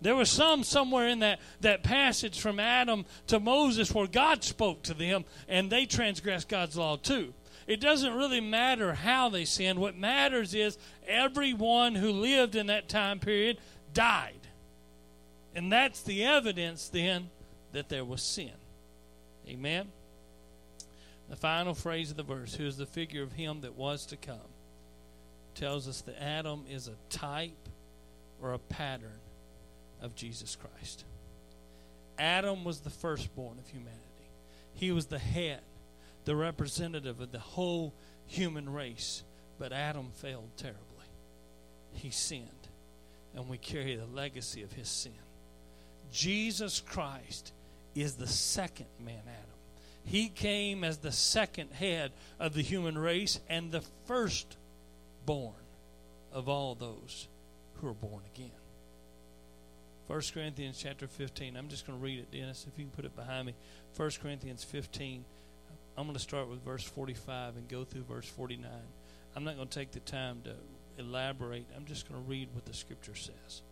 There 0.00 0.16
were 0.16 0.26
some 0.26 0.64
somewhere 0.64 1.08
in 1.08 1.20
that, 1.20 1.40
that 1.60 1.82
passage 1.82 2.38
from 2.40 2.60
Adam 2.60 3.06
to 3.28 3.40
Moses 3.40 3.94
where 3.94 4.06
God 4.06 4.44
spoke 4.44 4.82
to 4.82 4.94
them 4.94 5.24
and 5.48 5.70
they 5.70 5.86
transgressed 5.86 6.48
God's 6.48 6.76
law 6.76 6.96
too. 6.96 7.32
It 7.66 7.80
doesn't 7.80 8.14
really 8.14 8.40
matter 8.40 8.92
how 8.92 9.30
they 9.30 9.46
sinned. 9.46 9.78
What 9.78 9.96
matters 9.96 10.52
is 10.52 10.76
everyone 11.08 11.94
who 11.94 12.10
lived 12.10 12.54
in 12.54 12.66
that 12.66 12.88
time 12.90 13.18
period 13.18 13.58
died. 13.94 14.43
And 15.54 15.70
that's 15.70 16.02
the 16.02 16.24
evidence 16.24 16.88
then 16.88 17.30
that 17.72 17.88
there 17.88 18.04
was 18.04 18.22
sin. 18.22 18.52
Amen. 19.48 19.88
The 21.28 21.36
final 21.36 21.74
phrase 21.74 22.10
of 22.10 22.16
the 22.16 22.22
verse, 22.22 22.54
who 22.54 22.66
is 22.66 22.76
the 22.76 22.86
figure 22.86 23.22
of 23.22 23.32
him 23.32 23.60
that 23.62 23.74
was 23.74 24.06
to 24.06 24.16
come, 24.16 24.38
tells 25.54 25.88
us 25.88 26.00
that 26.02 26.20
Adam 26.22 26.64
is 26.68 26.88
a 26.88 26.96
type 27.08 27.68
or 28.42 28.52
a 28.52 28.58
pattern 28.58 29.20
of 30.02 30.14
Jesus 30.14 30.56
Christ. 30.56 31.04
Adam 32.18 32.64
was 32.64 32.80
the 32.80 32.90
firstborn 32.90 33.58
of 33.58 33.68
humanity. 33.68 34.00
He 34.74 34.92
was 34.92 35.06
the 35.06 35.18
head, 35.18 35.60
the 36.24 36.36
representative 36.36 37.20
of 37.20 37.32
the 37.32 37.38
whole 37.38 37.94
human 38.26 38.72
race. 38.72 39.22
But 39.58 39.72
Adam 39.72 40.10
failed 40.14 40.50
terribly. 40.56 40.80
He 41.92 42.10
sinned, 42.10 42.68
and 43.34 43.48
we 43.48 43.56
carry 43.56 43.94
the 43.94 44.06
legacy 44.06 44.62
of 44.62 44.72
his 44.72 44.88
sin. 44.88 45.12
Jesus 46.12 46.80
Christ 46.80 47.52
is 47.94 48.14
the 48.14 48.26
second 48.26 48.86
man 48.98 49.22
Adam. 49.26 49.54
He 50.04 50.28
came 50.28 50.84
as 50.84 50.98
the 50.98 51.12
second 51.12 51.72
head 51.72 52.12
of 52.38 52.54
the 52.54 52.62
human 52.62 52.98
race 52.98 53.40
and 53.48 53.72
the 53.72 53.82
firstborn 54.06 55.54
of 56.32 56.48
all 56.48 56.74
those 56.74 57.28
who 57.74 57.88
are 57.88 57.94
born 57.94 58.22
again. 58.34 58.50
1 60.06 60.20
Corinthians 60.34 60.78
chapter 60.82 61.06
15. 61.06 61.56
I'm 61.56 61.68
just 61.68 61.86
going 61.86 61.98
to 61.98 62.04
read 62.04 62.18
it, 62.18 62.30
Dennis, 62.30 62.66
if 62.68 62.78
you 62.78 62.84
can 62.84 62.92
put 62.92 63.06
it 63.06 63.16
behind 63.16 63.46
me. 63.46 63.54
1 63.96 64.10
Corinthians 64.22 64.62
15. 64.62 65.24
I'm 65.96 66.04
going 66.04 66.14
to 66.14 66.20
start 66.20 66.48
with 66.48 66.62
verse 66.62 66.82
45 66.82 67.56
and 67.56 67.68
go 67.68 67.84
through 67.84 68.02
verse 68.02 68.28
49. 68.28 68.68
I'm 69.34 69.44
not 69.44 69.56
going 69.56 69.68
to 69.68 69.74
take 69.78 69.92
the 69.92 70.00
time 70.00 70.42
to 70.44 70.54
elaborate. 70.98 71.66
I'm 71.74 71.86
just 71.86 72.08
going 72.08 72.22
to 72.22 72.28
read 72.28 72.48
what 72.52 72.66
the 72.66 72.74
scripture 72.74 73.14
says. 73.14 73.62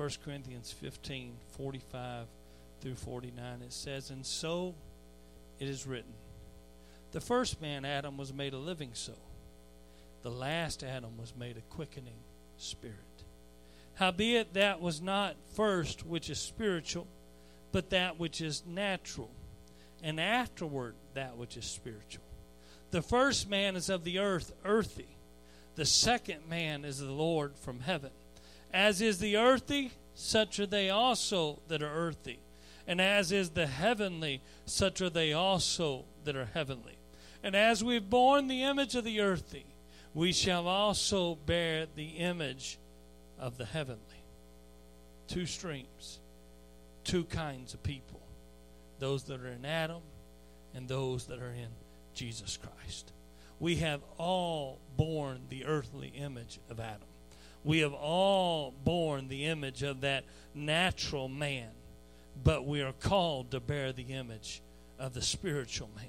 1 0.00 0.08
Corinthians 0.24 0.72
15, 0.72 1.34
45 1.58 2.26
through 2.80 2.94
49. 2.94 3.60
It 3.60 3.70
says, 3.70 4.08
And 4.08 4.24
so 4.24 4.74
it 5.58 5.68
is 5.68 5.86
written, 5.86 6.14
The 7.12 7.20
first 7.20 7.60
man, 7.60 7.84
Adam, 7.84 8.16
was 8.16 8.32
made 8.32 8.54
a 8.54 8.58
living 8.58 8.94
soul. 8.94 9.20
The 10.22 10.30
last 10.30 10.82
Adam 10.82 11.18
was 11.18 11.34
made 11.36 11.58
a 11.58 11.74
quickening 11.74 12.16
spirit. 12.56 12.96
Howbeit 13.96 14.54
that 14.54 14.80
was 14.80 15.02
not 15.02 15.36
first 15.54 16.06
which 16.06 16.30
is 16.30 16.40
spiritual, 16.40 17.06
but 17.70 17.90
that 17.90 18.18
which 18.18 18.40
is 18.40 18.62
natural, 18.66 19.30
and 20.02 20.18
afterward 20.18 20.94
that 21.12 21.36
which 21.36 21.58
is 21.58 21.66
spiritual. 21.66 22.24
The 22.90 23.02
first 23.02 23.50
man 23.50 23.76
is 23.76 23.90
of 23.90 24.04
the 24.04 24.18
earth, 24.18 24.50
earthy. 24.64 25.18
The 25.74 25.84
second 25.84 26.48
man 26.48 26.86
is 26.86 27.00
the 27.00 27.12
Lord 27.12 27.54
from 27.58 27.80
heaven. 27.80 28.12
As 28.72 29.00
is 29.00 29.18
the 29.18 29.36
earthy, 29.36 29.92
such 30.14 30.60
are 30.60 30.66
they 30.66 30.90
also 30.90 31.60
that 31.68 31.82
are 31.82 31.92
earthy. 31.92 32.40
And 32.86 33.00
as 33.00 33.32
is 33.32 33.50
the 33.50 33.66
heavenly, 33.66 34.42
such 34.64 35.00
are 35.00 35.10
they 35.10 35.32
also 35.32 36.04
that 36.24 36.36
are 36.36 36.50
heavenly. 36.54 36.98
And 37.42 37.54
as 37.54 37.82
we've 37.82 38.08
borne 38.08 38.48
the 38.48 38.62
image 38.62 38.94
of 38.94 39.04
the 39.04 39.20
earthy, 39.20 39.66
we 40.14 40.32
shall 40.32 40.66
also 40.66 41.36
bear 41.36 41.86
the 41.94 42.08
image 42.18 42.78
of 43.38 43.56
the 43.58 43.64
heavenly. 43.64 44.00
Two 45.28 45.46
streams, 45.46 46.20
two 47.04 47.24
kinds 47.24 47.74
of 47.74 47.82
people 47.82 48.20
those 48.98 49.24
that 49.24 49.40
are 49.40 49.48
in 49.48 49.64
Adam 49.64 50.02
and 50.74 50.86
those 50.86 51.24
that 51.26 51.40
are 51.40 51.52
in 51.52 51.70
Jesus 52.12 52.58
Christ. 52.58 53.12
We 53.58 53.76
have 53.76 54.02
all 54.18 54.78
borne 54.96 55.46
the 55.48 55.64
earthly 55.64 56.08
image 56.08 56.60
of 56.68 56.80
Adam. 56.80 57.08
We 57.64 57.80
have 57.80 57.92
all 57.92 58.72
borne 58.84 59.28
the 59.28 59.46
image 59.46 59.82
of 59.82 60.00
that 60.00 60.24
natural 60.54 61.28
man, 61.28 61.68
but 62.42 62.66
we 62.66 62.80
are 62.80 62.92
called 62.92 63.50
to 63.50 63.60
bear 63.60 63.92
the 63.92 64.14
image 64.14 64.62
of 64.98 65.14
the 65.14 65.22
spiritual 65.22 65.90
man. 65.94 66.06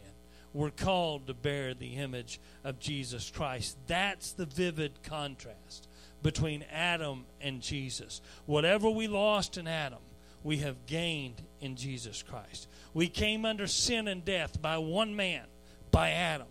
We're 0.54 0.70
called 0.70 1.28
to 1.28 1.34
bear 1.34 1.74
the 1.74 1.96
image 1.96 2.40
of 2.64 2.80
Jesus 2.80 3.32
Christ. 3.32 3.78
That's 3.88 4.34
the 4.34 4.46
vivid 4.46 5.04
contrast 5.04 5.88
between 6.22 6.64
Adam 6.72 7.26
and 7.40 7.62
Jesus. 7.62 8.22
Whatever 8.46 8.90
we 8.90 9.08
lost 9.08 9.58
in 9.58 9.68
Adam, 9.68 10.00
we 10.44 10.58
have 10.58 10.86
gained 10.86 11.42
in 11.62 11.76
Jesus 11.76 12.24
Christ. 12.24 12.68
We 12.94 13.08
came 13.08 13.46
under 13.46 13.68
sin 13.68 14.08
and 14.08 14.26
death 14.26 14.62
by 14.62 14.78
one 14.78 15.16
man, 15.16 15.46
by 15.90 16.12
Adam, 16.12 16.48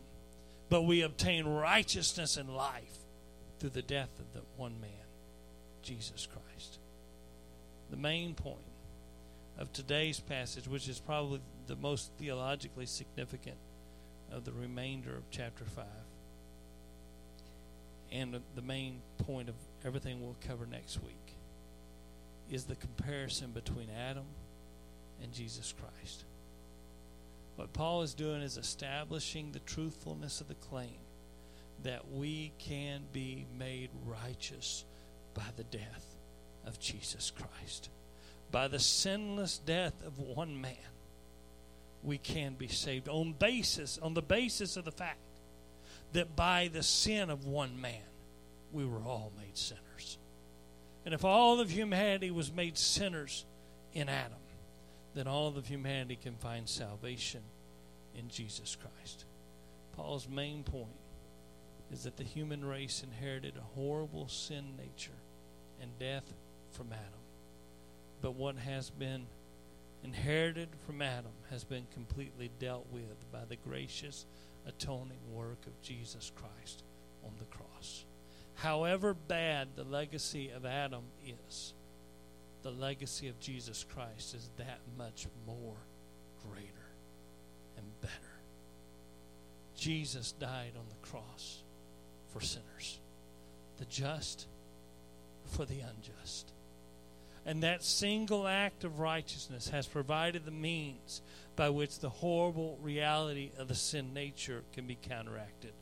but 0.69 0.83
we 0.83 1.03
obtain 1.03 1.47
righteousness 1.47 2.37
and 2.37 2.55
life 2.55 3.00
through 3.61 3.71
the 3.71 3.83
death 3.83 4.19
of 4.19 4.33
the 4.33 4.41
one 4.57 4.81
man, 4.81 4.91
Jesus 5.83 6.27
Christ. 6.27 6.79
The 7.91 7.97
main 7.97 8.35
point 8.35 8.57
of 9.59 9.73
today's 9.73 10.19
passage, 10.19 10.67
which 10.67 10.89
is 10.89 10.99
probably 10.99 11.41
the 11.67 11.77
most 11.77 12.11
theologically 12.19 12.87
significant 12.87 13.59
of 14.33 14.45
the 14.45 14.53
remainder 14.53 15.15
of 15.15 15.31
chapter 15.31 15.65
5, 15.65 15.85
and 18.13 18.41
the 18.55 18.63
main 18.63 19.03
point 19.19 19.49
of 19.49 19.55
everything 19.85 20.21
we'll 20.21 20.37
cover 20.47 20.67
next 20.67 21.03
week 21.03 21.35
is 22.51 22.65
the 22.65 22.77
comparison 22.77 23.51
between 23.53 23.89
Adam 23.91 24.25
and 25.23 25.33
Jesus 25.33 25.75
Christ. 25.79 26.25
What 27.57 27.73
Paul 27.75 28.03
is 28.03 28.15
doing 28.15 28.41
is 28.41 28.57
establishing 28.57 29.53
the 29.53 29.59
truthfulness 29.61 30.41
of 30.41 30.49
the 30.49 30.55
claim 30.55 30.97
that 31.83 32.11
we 32.11 32.53
can 32.59 33.03
be 33.13 33.47
made 33.59 33.91
righteous 34.07 34.85
by 35.35 35.45
the 35.57 35.65
death 35.65 36.17
of 36.67 36.79
Jesus 36.79 37.31
Christ. 37.31 37.89
By 38.51 38.69
the 38.69 38.79
sinless 38.79 39.59
death 39.59 39.95
of 40.05 40.19
one 40.19 40.61
man, 40.61 40.75
we 42.03 42.19
can 42.19 42.55
be 42.55 42.69
saved 42.69 43.09
on 43.09 43.33
basis 43.33 43.99
on 44.03 44.15
the 44.15 44.23
basis 44.23 44.77
of 44.77 44.85
the 44.85 44.91
fact 44.91 45.19
that 46.13 46.35
by 46.35 46.69
the 46.73 46.83
sin 46.83 47.31
of 47.31 47.47
one 47.47 47.81
man, 47.81 48.03
we 48.73 48.85
were 48.85 49.03
all 49.03 49.33
made 49.39 49.57
sinners. 49.57 50.19
And 51.05 51.15
if 51.15 51.25
all 51.25 51.61
of 51.61 51.71
humanity 51.71 52.31
was 52.31 52.53
made 52.53 52.77
sinners 52.77 53.45
in 53.93 54.09
Adam, 54.09 54.39
then 55.15 55.27
all 55.27 55.57
of 55.57 55.67
humanity 55.67 56.19
can 56.21 56.35
find 56.37 56.69
salvation 56.69 57.43
in 58.15 58.29
Jesus 58.29 58.77
Christ. 58.77 59.25
Paul's 59.93 60.29
main 60.29 60.63
point 60.63 61.00
is 61.93 62.05
that 62.05 62.17
the 62.17 62.25
human 62.25 62.65
race 62.65 63.03
inherited 63.03 63.57
a 63.57 63.75
horrible 63.75 64.29
sin 64.29 64.77
nature 64.77 65.19
and 65.81 65.99
death 65.99 66.33
from 66.71 66.89
Adam. 66.93 67.21
But 68.21 68.35
what 68.35 68.57
has 68.57 68.91
been 68.91 69.27
inherited 70.05 70.69
from 70.87 71.03
Adam 71.03 71.33
has 71.51 71.65
been 71.65 71.87
completely 71.93 72.51
dealt 72.59 72.87
with 72.93 73.31
by 73.33 73.45
the 73.49 73.57
gracious 73.57 74.27
atoning 74.67 75.21
work 75.33 75.67
of 75.67 75.81
Jesus 75.83 76.31
Christ 76.35 76.85
on 77.25 77.33
the 77.39 77.45
cross. 77.47 78.05
However 78.55 79.15
bad 79.15 79.69
the 79.75 79.85
legacy 79.85 80.51
of 80.51 80.65
Adam 80.65 81.03
is, 81.49 81.75
the 82.63 82.71
legacy 82.71 83.29
of 83.29 83.41
Jesus 83.41 83.85
Christ 83.85 84.35
is 84.35 84.51
that 84.59 84.81
much 84.99 85.27
more 85.47 85.77
greater 86.47 86.67
and 87.77 87.87
better. 88.01 88.13
Jesus 89.75 90.33
died 90.33 90.73
on 90.77 90.85
the 90.91 91.09
cross 91.09 91.63
for 92.33 92.41
sinners, 92.41 92.99
the 93.79 93.85
just 93.87 94.47
for 95.47 95.65
the 95.65 95.81
unjust. 95.81 96.53
And 97.47 97.63
that 97.63 97.83
single 97.83 98.47
act 98.47 98.85
of 98.85 99.01
righteousness 99.01 99.71
has 99.71 99.87
provided 99.87 100.45
the 100.45 100.51
means 100.51 101.23
by 101.57 101.71
which 101.71 101.99
the 101.99 102.09
horrible 102.09 102.79
reality 102.83 103.51
of 103.59 103.69
the 103.69 103.75
sin 103.75 104.13
nature 104.15 104.63
can 104.73 104.87
be 104.87 104.99
counteracted. 105.01 105.73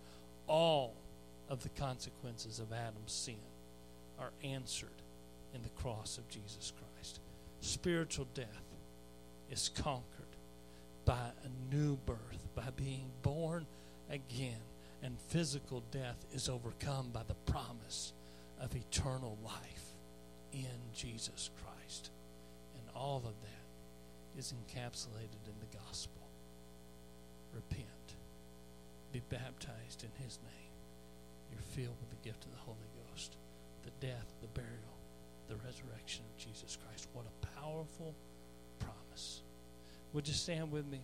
All 0.46 0.94
of 1.48 1.62
the 1.62 1.68
consequences 1.70 2.58
of 2.58 2.72
Adam's 2.72 3.12
sin 3.12 3.36
are 4.18 4.32
answered 4.42 4.88
in 5.54 5.62
the 5.62 5.68
cross 5.70 6.18
of 6.18 6.28
Jesus 6.28 6.72
Christ. 6.76 7.20
Spiritual 7.60 8.26
death 8.34 8.46
is 9.50 9.70
conquered 9.74 10.04
by 11.04 11.14
a 11.14 11.74
new 11.74 11.96
birth, 12.06 12.48
by 12.54 12.68
being 12.76 13.10
born 13.22 13.66
again. 14.10 14.60
And 15.02 15.18
physical 15.28 15.82
death 15.90 16.24
is 16.32 16.48
overcome 16.48 17.10
by 17.12 17.22
the 17.26 17.52
promise 17.52 18.12
of 18.60 18.74
eternal 18.74 19.38
life 19.44 19.94
in 20.52 20.66
Jesus 20.92 21.50
Christ. 21.62 22.10
And 22.74 22.84
all 22.96 23.18
of 23.18 23.34
that 23.42 24.38
is 24.38 24.52
encapsulated 24.52 25.46
in 25.46 25.54
the 25.60 25.78
gospel. 25.78 26.22
Repent, 27.54 27.86
be 29.12 29.22
baptized 29.28 30.04
in 30.04 30.24
his 30.24 30.38
name. 30.44 30.72
You're 31.50 31.60
filled 31.60 31.96
with 32.00 32.10
the 32.10 32.28
gift 32.28 32.44
of 32.44 32.50
the 32.52 32.58
Holy 32.58 32.76
Ghost, 33.10 33.36
the 33.84 34.06
death, 34.06 34.26
the 34.40 34.48
burial, 34.48 34.98
the 35.48 35.56
resurrection 35.56 36.24
of 36.30 36.36
Jesus 36.36 36.76
Christ. 36.84 37.08
What 37.12 37.24
a 37.26 37.60
powerful 37.60 38.14
promise. 38.78 39.42
Would 40.12 40.28
you 40.28 40.34
stand 40.34 40.70
with 40.70 40.86
me? 40.86 41.00